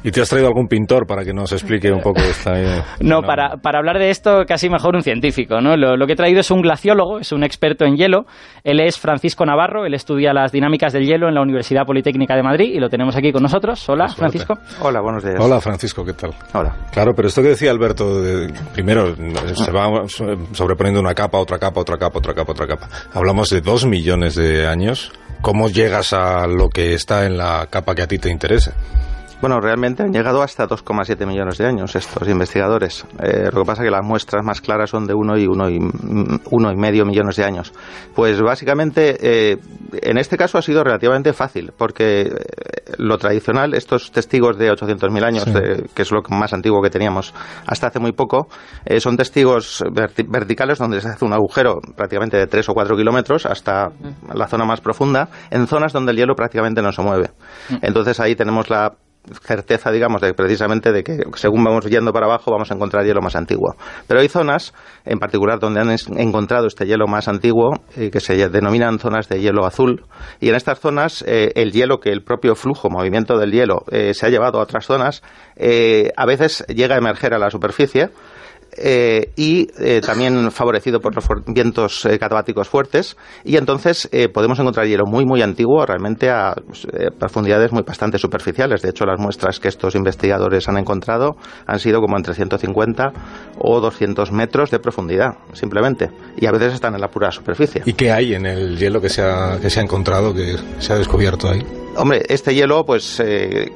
¿Y 0.03 0.11
te 0.11 0.21
has 0.21 0.29
traído 0.29 0.49
algún 0.49 0.67
pintor 0.67 1.07
para 1.07 1.25
que 1.25 1.33
nos 1.33 1.53
explique 1.53 1.91
un 1.91 2.01
poco 2.01 2.21
esta... 2.21 2.55
No, 3.01 3.21
no. 3.21 3.23
para, 3.23 3.57
para 3.59 3.79
hablar 3.79 3.99
de 3.99 4.11
esto 4.11 4.45
casi 4.47 4.69
mejor 4.69 4.97
un 4.97 5.03
científico, 5.03 5.61
¿no? 5.61 5.76
Lo, 5.77 5.97
lo 5.97 6.07
que 6.07 6.15
he 6.15 6.17
traído 6.17 6.41
es 6.41 6.51
un 6.51 6.63
glaciólogo, 6.63 7.19
es 7.21 7.33
un 7.33 7.45
experto 7.45 7.85
en 7.85 7.97
hielo. 7.97 8.27
Él 8.65 8.81
es 8.81 8.99
Francisco 8.99 9.45
Navarro, 9.47 9.87
él 9.87 9.95
estudia 9.95 10.33
las 10.33 10.53
dinámicas 10.53 10.93
del 10.93 11.05
hielo 11.07 11.29
en 11.29 11.35
la 11.35 11.43
Universidad 11.43 11.85
Politécnica 11.87 12.35
de 12.37 12.43
Madrid 12.43 12.73
y 12.75 12.79
lo 12.81 12.89
tenemos 12.89 13.17
aquí 13.17 13.33
con 13.33 13.43
nosotros. 13.43 13.87
Hola. 13.89 14.09
Francisco. 14.09 14.55
Hola, 14.81 15.01
buenos 15.01 15.23
días. 15.25 15.37
Hola, 15.41 15.61
Francisco, 15.61 16.05
¿qué 16.05 16.13
tal? 16.15 16.31
Hola. 16.55 16.75
Claro, 16.93 17.13
pero 17.15 17.29
esto 17.29 17.43
que 17.43 17.49
decía 17.49 17.71
Alberto, 17.71 18.23
de- 18.23 18.53
primero 18.75 19.15
se 19.55 19.71
va 19.73 20.07
so- 20.09 20.27
sobreponiendo 20.53 21.01
una 21.01 21.15
capa, 21.15 21.39
otra 21.39 21.59
capa, 21.59 21.81
otra 21.81 21.97
capa, 21.99 22.19
otra 22.19 22.35
capa, 22.35 22.53
otra 22.53 22.67
capa. 22.67 22.89
Hablamos 23.13 23.51
de 23.51 23.61
dos 23.61 23.85
millones 23.87 24.35
de 24.35 24.67
años. 24.67 25.13
¿Cómo 25.43 25.69
llegas 25.69 26.13
a 26.15 26.47
lo 26.47 26.69
que 26.71 26.95
está 26.95 27.27
en 27.27 27.37
la 27.37 27.67
capa 27.71 27.95
que 27.95 28.03
a 28.03 28.07
ti 28.09 28.19
te 28.19 28.31
interesa? 28.31 28.73
Bueno, 29.39 29.61
realmente 29.61 30.03
han 30.03 30.13
llegado 30.13 30.43
hasta 30.43 30.67
2,7 30.67 31.27
millones 31.27 31.59
de 31.59 31.67
años 31.67 31.95
estos 31.95 32.27
investigadores. 32.27 33.05
Eh, 33.23 33.51
lo 33.53 33.61
que 33.63 33.67
pasa 33.67 33.83
es 33.83 33.87
que 33.87 33.91
las 33.91 34.05
muestras 34.05 34.43
más 34.43 34.63
claras 34.63 34.89
son 34.91 35.07
de 35.07 35.13
uno 35.15 35.37
y 35.37 35.47
uno 35.47 35.69
y, 35.69 35.79
mm, 35.79 36.41
uno 36.53 36.73
y 36.73 36.77
medio 36.77 37.05
millones 37.05 37.37
de 37.37 37.45
años. 37.45 37.73
Pues 38.15 38.41
básicamente, 38.41 39.17
eh, 39.53 39.59
en 40.01 40.17
este 40.17 40.39
caso 40.39 40.57
ha 40.57 40.63
sido 40.63 40.83
relativamente 40.83 41.35
fácil, 41.35 41.73
porque 41.77 42.23
eh, 42.23 42.33
lo 42.97 43.19
tradicional, 43.19 43.75
estos 43.75 44.11
testigos 44.11 44.57
de 44.57 44.71
800.000 44.71 45.23
años, 45.23 45.45
Sí. 45.45 45.53
de- 45.53 45.85
que 45.95 46.03
es 46.03 46.11
lo 46.11 46.23
más 46.31 46.55
antiguo 46.55 46.81
que 46.81 46.89
teníamos 46.91 47.35
hasta 47.67 47.89
hace 47.89 47.99
muy 48.01 48.13
poco, 48.13 48.49
eh, 48.87 49.01
son 49.01 49.19
testigos 49.19 49.85
verti- 49.93 50.27
verticales 50.27 50.79
donde 50.79 51.01
se 51.03 51.09
hace 51.09 51.25
un 51.27 51.35
agujero 51.35 51.81
prácticamente 51.95 52.39
de 52.39 52.47
3 52.47 52.67
o 52.71 52.73
4 52.75 52.97
kilómetros 52.97 53.45
hasta 53.45 53.91
la 54.35 54.47
zona 54.49 54.65
más 54.65 54.81
profunda, 54.81 55.29
en 55.51 55.67
zonas 55.67 55.93
donde 55.93 56.13
el 56.13 56.17
hielo 56.19 56.35
prácticamente 56.35 56.81
no 56.81 56.91
se 56.91 57.03
mueve. 57.03 57.31
Entonces 57.83 58.19
ahí 58.19 58.35
tenemos 58.35 58.71
la 58.71 58.93
certeza, 59.43 59.91
digamos, 59.91 60.21
de 60.21 60.35
precisamente 60.35 60.93
de 60.93 61.03
que 61.03 61.19
según 61.35 61.65
vamos 61.65 61.85
yendo 61.87 62.13
para 62.13 62.27
abajo 62.27 62.51
vamos 62.51 62.71
a 62.71 62.75
encontrar 62.75 63.05
hielo 63.05 63.21
más 63.21 63.37
antiguo. 63.37 63.75
Pero 64.07 64.21
hay 64.21 64.29
zonas, 64.29 64.73
en 65.05 65.19
particular, 65.19 65.59
donde 65.59 65.81
han 65.81 65.97
encontrado 66.19 66.67
este 66.67 66.87
hielo 66.87 67.07
más 67.07 67.29
antiguo, 67.29 67.73
eh, 67.97 68.11
que 68.11 68.21
se 68.21 68.49
denominan 68.49 68.99
zonas 68.99 69.29
de 69.29 69.41
hielo 69.41 69.67
azul. 69.67 70.05
Y 70.41 70.49
en 70.49 70.55
estas 70.55 70.81
zonas, 70.81 71.25
eh, 71.27 71.53
el 71.55 71.73
hielo, 71.73 71.99
que 71.99 72.11
el 72.11 72.23
propio 72.23 72.55
flujo, 72.55 72.89
movimiento 72.91 73.39
del 73.39 73.53
hielo, 73.53 73.85
eh, 73.91 74.15
se 74.15 74.27
ha 74.27 74.29
llevado 74.29 74.59
a 74.59 74.63
otras 74.63 74.87
zonas, 74.87 75.23
eh, 75.57 76.11
a 76.17 76.27
veces 76.27 76.65
llega 76.69 76.95
a 76.95 76.99
emerger 76.99 77.35
a 77.35 77.39
la 77.39 77.51
superficie 77.51 78.11
eh, 78.79 79.31
y 79.37 79.69
eh, 79.79 80.01
también 80.01 80.51
favorecido 80.51 81.01
por 81.01 81.15
los 81.15 81.25
vientos 81.47 82.05
eh, 82.05 82.19
catabáticos 82.19 82.69
fuertes. 82.69 83.17
Y 83.45 83.57
entonces 83.57 84.09
eh, 84.13 84.29
podemos 84.29 84.59
encontrar 84.59 84.87
hielo 84.87 85.05
muy 85.07 85.25
muy 85.25 85.43
antiguo 85.43 85.85
realmente 85.85 86.31
a 86.31 86.55
eh, 86.93 87.11
profundidades 87.19 87.73
muy 87.73 87.83
bastante 87.83 88.19
superficiales. 88.19 88.83
De 88.83 88.91
hecho 88.91 89.05
las 89.05 89.19
muestras 89.19 89.61
que 89.61 89.69
estos 89.69 89.95
investigadores 89.95 90.69
han 90.69 90.79
encontrado 90.79 91.37
han 91.67 91.79
sido 91.79 92.01
como 92.01 92.17
entre 92.17 92.35
150 92.35 93.13
o 93.59 93.81
200 93.81 94.33
metros 94.33 94.71
de 94.71 94.79
profundidad 94.79 95.39
simplemente. 95.53 96.11
Y 96.37 96.47
a 96.47 96.53
veces 96.53 96.75
están 96.75 96.95
en 96.95 97.01
la 97.01 97.09
pura 97.09 97.31
superficie. 97.31 97.83
¿Y 97.85 97.93
qué 97.95 98.11
hay 98.13 98.35
en 98.35 98.47
el 98.47 98.77
hielo 98.79 99.01
que 99.01 99.09
se 99.09 99.23
ha, 99.23 99.59
que 99.61 99.71
se 99.71 99.81
ha 99.81 99.83
encontrado, 99.83 100.35
que 100.35 100.57
se 100.79 100.93
ha 100.93 100.97
descubierto 100.97 101.49
ahí? 101.49 101.63
Hombre, 101.97 102.23
este 102.29 102.55
hielo, 102.55 102.85
pues, 102.85 103.21
eh, 103.21 103.71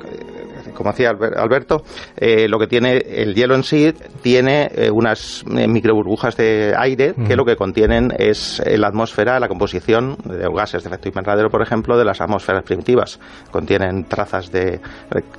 como 0.81 0.93
hacía 0.93 1.11
Alberto, 1.11 1.83
eh, 2.17 2.49
lo 2.49 2.59
que 2.59 2.67
tiene 2.67 2.97
el 2.97 3.35
hielo 3.35 3.55
en 3.55 3.65
sí 3.65 3.93
tiene 4.23 4.71
eh, 4.75 4.91
unas 4.91 5.45
microburbujas 5.45 6.39
de 6.39 6.73
aire 6.75 7.15
que 7.27 7.37
lo 7.37 7.45
que 7.45 7.55
contienen 7.55 8.11
es 8.17 8.63
la 8.65 8.89
atmósfera, 8.89 9.39
la 9.39 9.49
composición 9.49 10.17
de 10.25 10.49
gases 10.55 10.83
de 10.83 10.89
efecto 10.89 11.09
invernadero, 11.09 11.51
por 11.51 11.61
ejemplo, 11.61 11.99
de 11.99 12.07
las 12.07 12.23
atmósferas 12.23 12.65
primitivas. 12.65 13.21
Contienen 13.51 14.05
trazas 14.05 14.51
de 14.51 14.81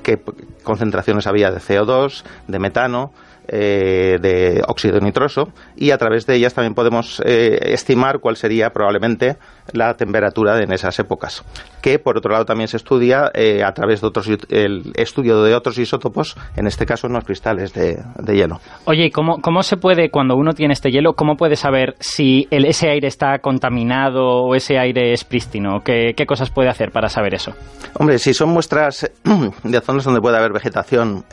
qué 0.04 0.20
concentraciones 0.62 1.26
había 1.26 1.50
de 1.50 1.58
CO2, 1.58 2.22
de 2.46 2.58
metano, 2.60 3.10
eh, 3.48 4.18
de 4.22 4.62
óxido 4.68 5.00
nitroso 5.00 5.48
y 5.74 5.90
a 5.90 5.98
través 5.98 6.26
de 6.26 6.36
ellas 6.36 6.54
también 6.54 6.74
podemos 6.74 7.20
eh, 7.26 7.72
estimar 7.72 8.20
cuál 8.20 8.36
sería 8.36 8.70
probablemente 8.70 9.36
la 9.72 9.94
temperatura 9.94 10.60
en 10.60 10.72
esas 10.72 10.98
épocas. 10.98 11.44
Que 11.80 11.98
por 11.98 12.16
otro 12.16 12.32
lado 12.32 12.44
también 12.44 12.68
se 12.68 12.76
estudia 12.76 13.30
eh, 13.34 13.62
a 13.64 13.72
través 13.72 14.00
de 14.00 14.06
otros 14.06 14.28
el 14.48 14.92
estudio 14.94 15.42
de 15.42 15.54
otros 15.54 15.78
isótopos, 15.78 16.36
en 16.56 16.66
este 16.66 16.86
caso 16.86 17.06
en 17.06 17.14
los 17.14 17.24
cristales 17.24 17.72
de, 17.72 18.02
hielo. 18.32 18.60
Oye, 18.86 19.10
¿cómo, 19.10 19.40
¿cómo 19.40 19.62
se 19.62 19.76
puede, 19.76 20.10
cuando 20.10 20.36
uno 20.36 20.52
tiene 20.52 20.72
este 20.72 20.90
hielo, 20.90 21.14
cómo 21.14 21.36
puede 21.36 21.56
saber 21.56 21.96
si 21.98 22.46
el, 22.50 22.64
ese 22.64 22.88
aire 22.88 23.08
está 23.08 23.38
contaminado 23.40 24.24
o 24.24 24.54
ese 24.54 24.78
aire 24.78 25.12
es 25.12 25.24
prístino? 25.24 25.80
¿Qué, 25.84 26.14
¿Qué 26.16 26.24
cosas 26.26 26.50
puede 26.50 26.68
hacer 26.68 26.90
para 26.92 27.08
saber 27.08 27.34
eso? 27.34 27.52
Hombre, 27.98 28.18
si 28.18 28.32
son 28.32 28.50
muestras 28.50 29.10
de 29.64 29.80
zonas 29.80 30.04
donde 30.04 30.20
puede 30.20 30.36
haber 30.36 30.52
vegetación, 30.52 31.24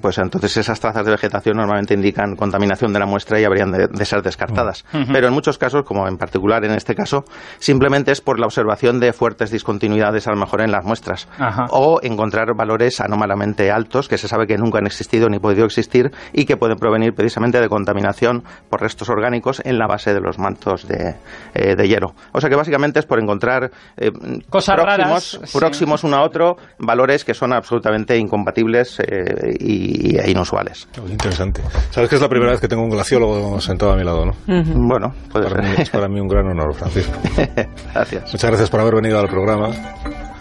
pues 0.00 0.18
entonces 0.18 0.56
esas 0.56 0.80
trazas 0.80 1.04
de 1.04 1.12
vegetación 1.12 1.56
normalmente 1.56 1.94
indican 1.94 2.36
contaminación 2.36 2.92
de 2.92 2.98
la 2.98 3.06
muestra 3.06 3.40
y 3.40 3.44
habrían 3.44 3.70
de, 3.72 4.04
ser 4.04 4.22
descartadas. 4.22 4.84
Pero 5.12 5.28
en 5.28 5.32
muchos 5.34 5.58
casos, 5.58 5.84
como 5.84 6.06
en 6.08 6.16
particular 6.16 6.64
en 6.64 6.72
este 6.72 6.94
caso, 6.94 7.24
simplemente 7.72 8.12
es 8.12 8.20
por 8.20 8.38
la 8.38 8.44
observación 8.44 9.00
de 9.00 9.14
fuertes 9.14 9.50
discontinuidades 9.50 10.28
a 10.28 10.30
lo 10.30 10.36
mejor 10.36 10.60
en 10.60 10.70
las 10.70 10.84
muestras 10.84 11.26
o 11.70 12.00
encontrar 12.02 12.54
valores 12.54 13.00
anómalamente 13.00 13.70
altos 13.70 14.08
que 14.08 14.18
se 14.18 14.28
sabe 14.28 14.46
que 14.46 14.58
nunca 14.58 14.78
han 14.78 14.84
existido 14.84 15.30
ni 15.30 15.38
podido 15.38 15.64
existir 15.64 16.10
y 16.34 16.44
que 16.44 16.58
pueden 16.58 16.76
provenir 16.76 17.14
precisamente 17.14 17.62
de 17.62 17.70
contaminación 17.70 18.44
por 18.68 18.82
restos 18.82 19.08
orgánicos 19.08 19.62
en 19.64 19.78
la 19.78 19.86
base 19.86 20.12
de 20.12 20.20
los 20.20 20.38
mantos 20.38 20.86
de, 20.86 21.14
eh, 21.54 21.88
hielo. 21.88 22.12
O 22.32 22.42
sea 22.42 22.50
que 22.50 22.56
básicamente 22.56 23.00
es 23.00 23.06
por 23.06 23.18
encontrar 23.18 23.70
eh, 23.96 24.10
Cosas 24.50 24.76
próximos, 24.76 25.38
raras, 25.40 25.52
próximos 25.54 26.04
uno 26.04 26.18
a 26.18 26.24
otro 26.26 26.56
valores 26.78 27.24
que 27.24 27.32
son 27.32 27.54
absolutamente 27.54 28.18
incompatibles 28.18 29.00
eh, 29.00 29.56
y, 29.58 30.18
e 30.18 30.30
inusuales. 30.30 30.88
Interesante. 31.08 31.62
Sabes 31.88 32.10
que 32.10 32.16
es 32.16 32.22
la 32.22 32.28
primera 32.28 32.52
vez 32.52 32.60
que 32.60 32.68
tengo 32.68 32.82
un 32.82 32.90
glaciólogo 32.90 33.58
sentado 33.62 33.92
a 33.92 33.96
mi 33.96 34.04
lado, 34.04 34.26
¿no? 34.26 34.32
Bueno, 34.46 35.14
puede 35.30 35.48
para 35.48 35.62
Mí, 35.62 35.74
es 35.78 35.88
para 35.88 36.08
mí 36.08 36.20
un 36.20 36.28
gran 36.28 36.46
honor, 36.48 36.74
Francisco. 36.74 37.18
gracias. 37.94 38.32
Muchas 38.32 38.50
gracias 38.50 38.70
por 38.70 38.80
haber 38.80 38.96
venido 38.96 39.18
al 39.18 39.28
programa. 39.28 39.70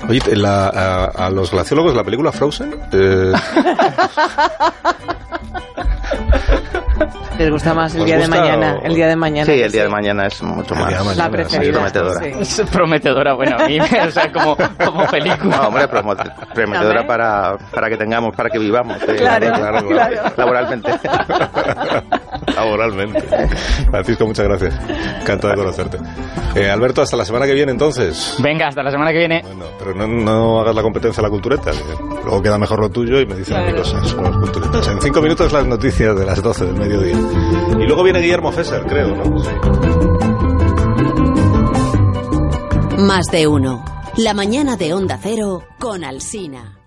Oye, 0.08 0.22
a, 0.46 1.30
los 1.32 1.52
glaciólogos 1.52 1.96
la 1.96 2.04
película 2.04 2.32
Frozen. 2.32 2.76
Eh... 2.92 3.34
Les 7.42 7.50
gusta 7.50 7.74
más 7.74 7.96
el 7.96 8.06
día 8.06 8.20
de 8.20 8.28
mañana. 8.28 8.80
El 8.84 8.94
día 8.94 9.08
de 9.08 9.16
mañana. 9.16 9.46
Sí, 9.46 9.60
el 9.60 9.72
día 9.72 9.84
de 9.84 9.90
mañana 9.90 10.28
es 10.28 10.44
mucho 10.44 10.76
más 10.76 11.18
la 11.18 11.30
preferida, 11.30 11.74
prometedora. 11.74 12.28
Es 12.28 12.62
prometedora, 12.72 13.34
bueno, 13.34 13.58
a 13.58 13.68
mí, 13.68 13.80
o 14.08 14.12
sea, 14.12 14.32
como, 14.32 14.56
como 14.56 15.08
película. 15.08 15.58
No, 15.58 15.68
hombre, 15.70 15.88
prometedora 15.88 17.08
para, 17.08 17.58
para 17.74 17.90
que 17.90 17.98
tengamos, 17.98 18.36
para 18.36 18.50
que 18.50 18.60
vivamos. 18.60 18.98
Eh, 19.08 19.16
claro, 19.16 19.48
claro, 19.54 19.88
claro. 19.88 20.16
Laboralmente. 20.38 20.92
Laboralmente. 22.56 23.22
Francisco, 23.90 24.26
muchas 24.26 24.48
gracias. 24.48 24.74
Encantado 25.22 25.50
de 25.50 25.56
conocerte. 25.58 25.98
Eh, 26.56 26.70
Alberto, 26.70 27.02
hasta 27.02 27.18
la 27.18 27.26
semana 27.26 27.46
que 27.46 27.54
viene 27.54 27.72
entonces. 27.72 28.36
Venga, 28.40 28.68
hasta 28.68 28.84
la 28.84 28.92
semana 28.92 29.12
que 29.12 29.20
viene. 29.20 29.42
Bueno, 29.44 29.66
pero 29.80 29.96
no, 29.96 30.08
no 30.08 30.60
hagas 30.62 30.76
la 30.76 30.82
competencia 30.82 31.22
a 31.22 31.24
la 31.24 31.30
cultureta. 31.30 31.72
Luego 32.24 32.42
queda 32.42 32.58
mejor 32.58 32.80
lo 32.82 32.90
tuyo 32.90 33.20
y 33.20 33.26
me 33.26 33.36
dicen 33.36 33.56
claro. 33.58 33.78
cosas 33.78 34.14
los 34.14 34.38
culturetas. 34.38 34.88
En 34.88 35.02
cinco 35.02 35.22
minutos 35.22 35.52
las 35.52 35.66
noticias 35.66 36.18
de 36.18 36.26
las 36.26 36.42
12 36.42 36.66
del 36.66 36.76
mediodía. 36.76 37.18
Y 37.80 37.86
luego 37.88 38.04
viene 38.04 38.20
Guillermo 38.20 38.52
Fesser, 38.52 38.84
creo, 38.84 39.16
¿no? 39.16 39.40
Sí. 39.40 39.50
Más 43.00 43.26
de 43.32 43.48
uno. 43.48 43.84
La 44.18 44.34
mañana 44.34 44.76
de 44.76 44.94
Onda 44.94 45.18
Cero 45.22 45.64
con 45.80 46.04
Alsina. 46.04 46.81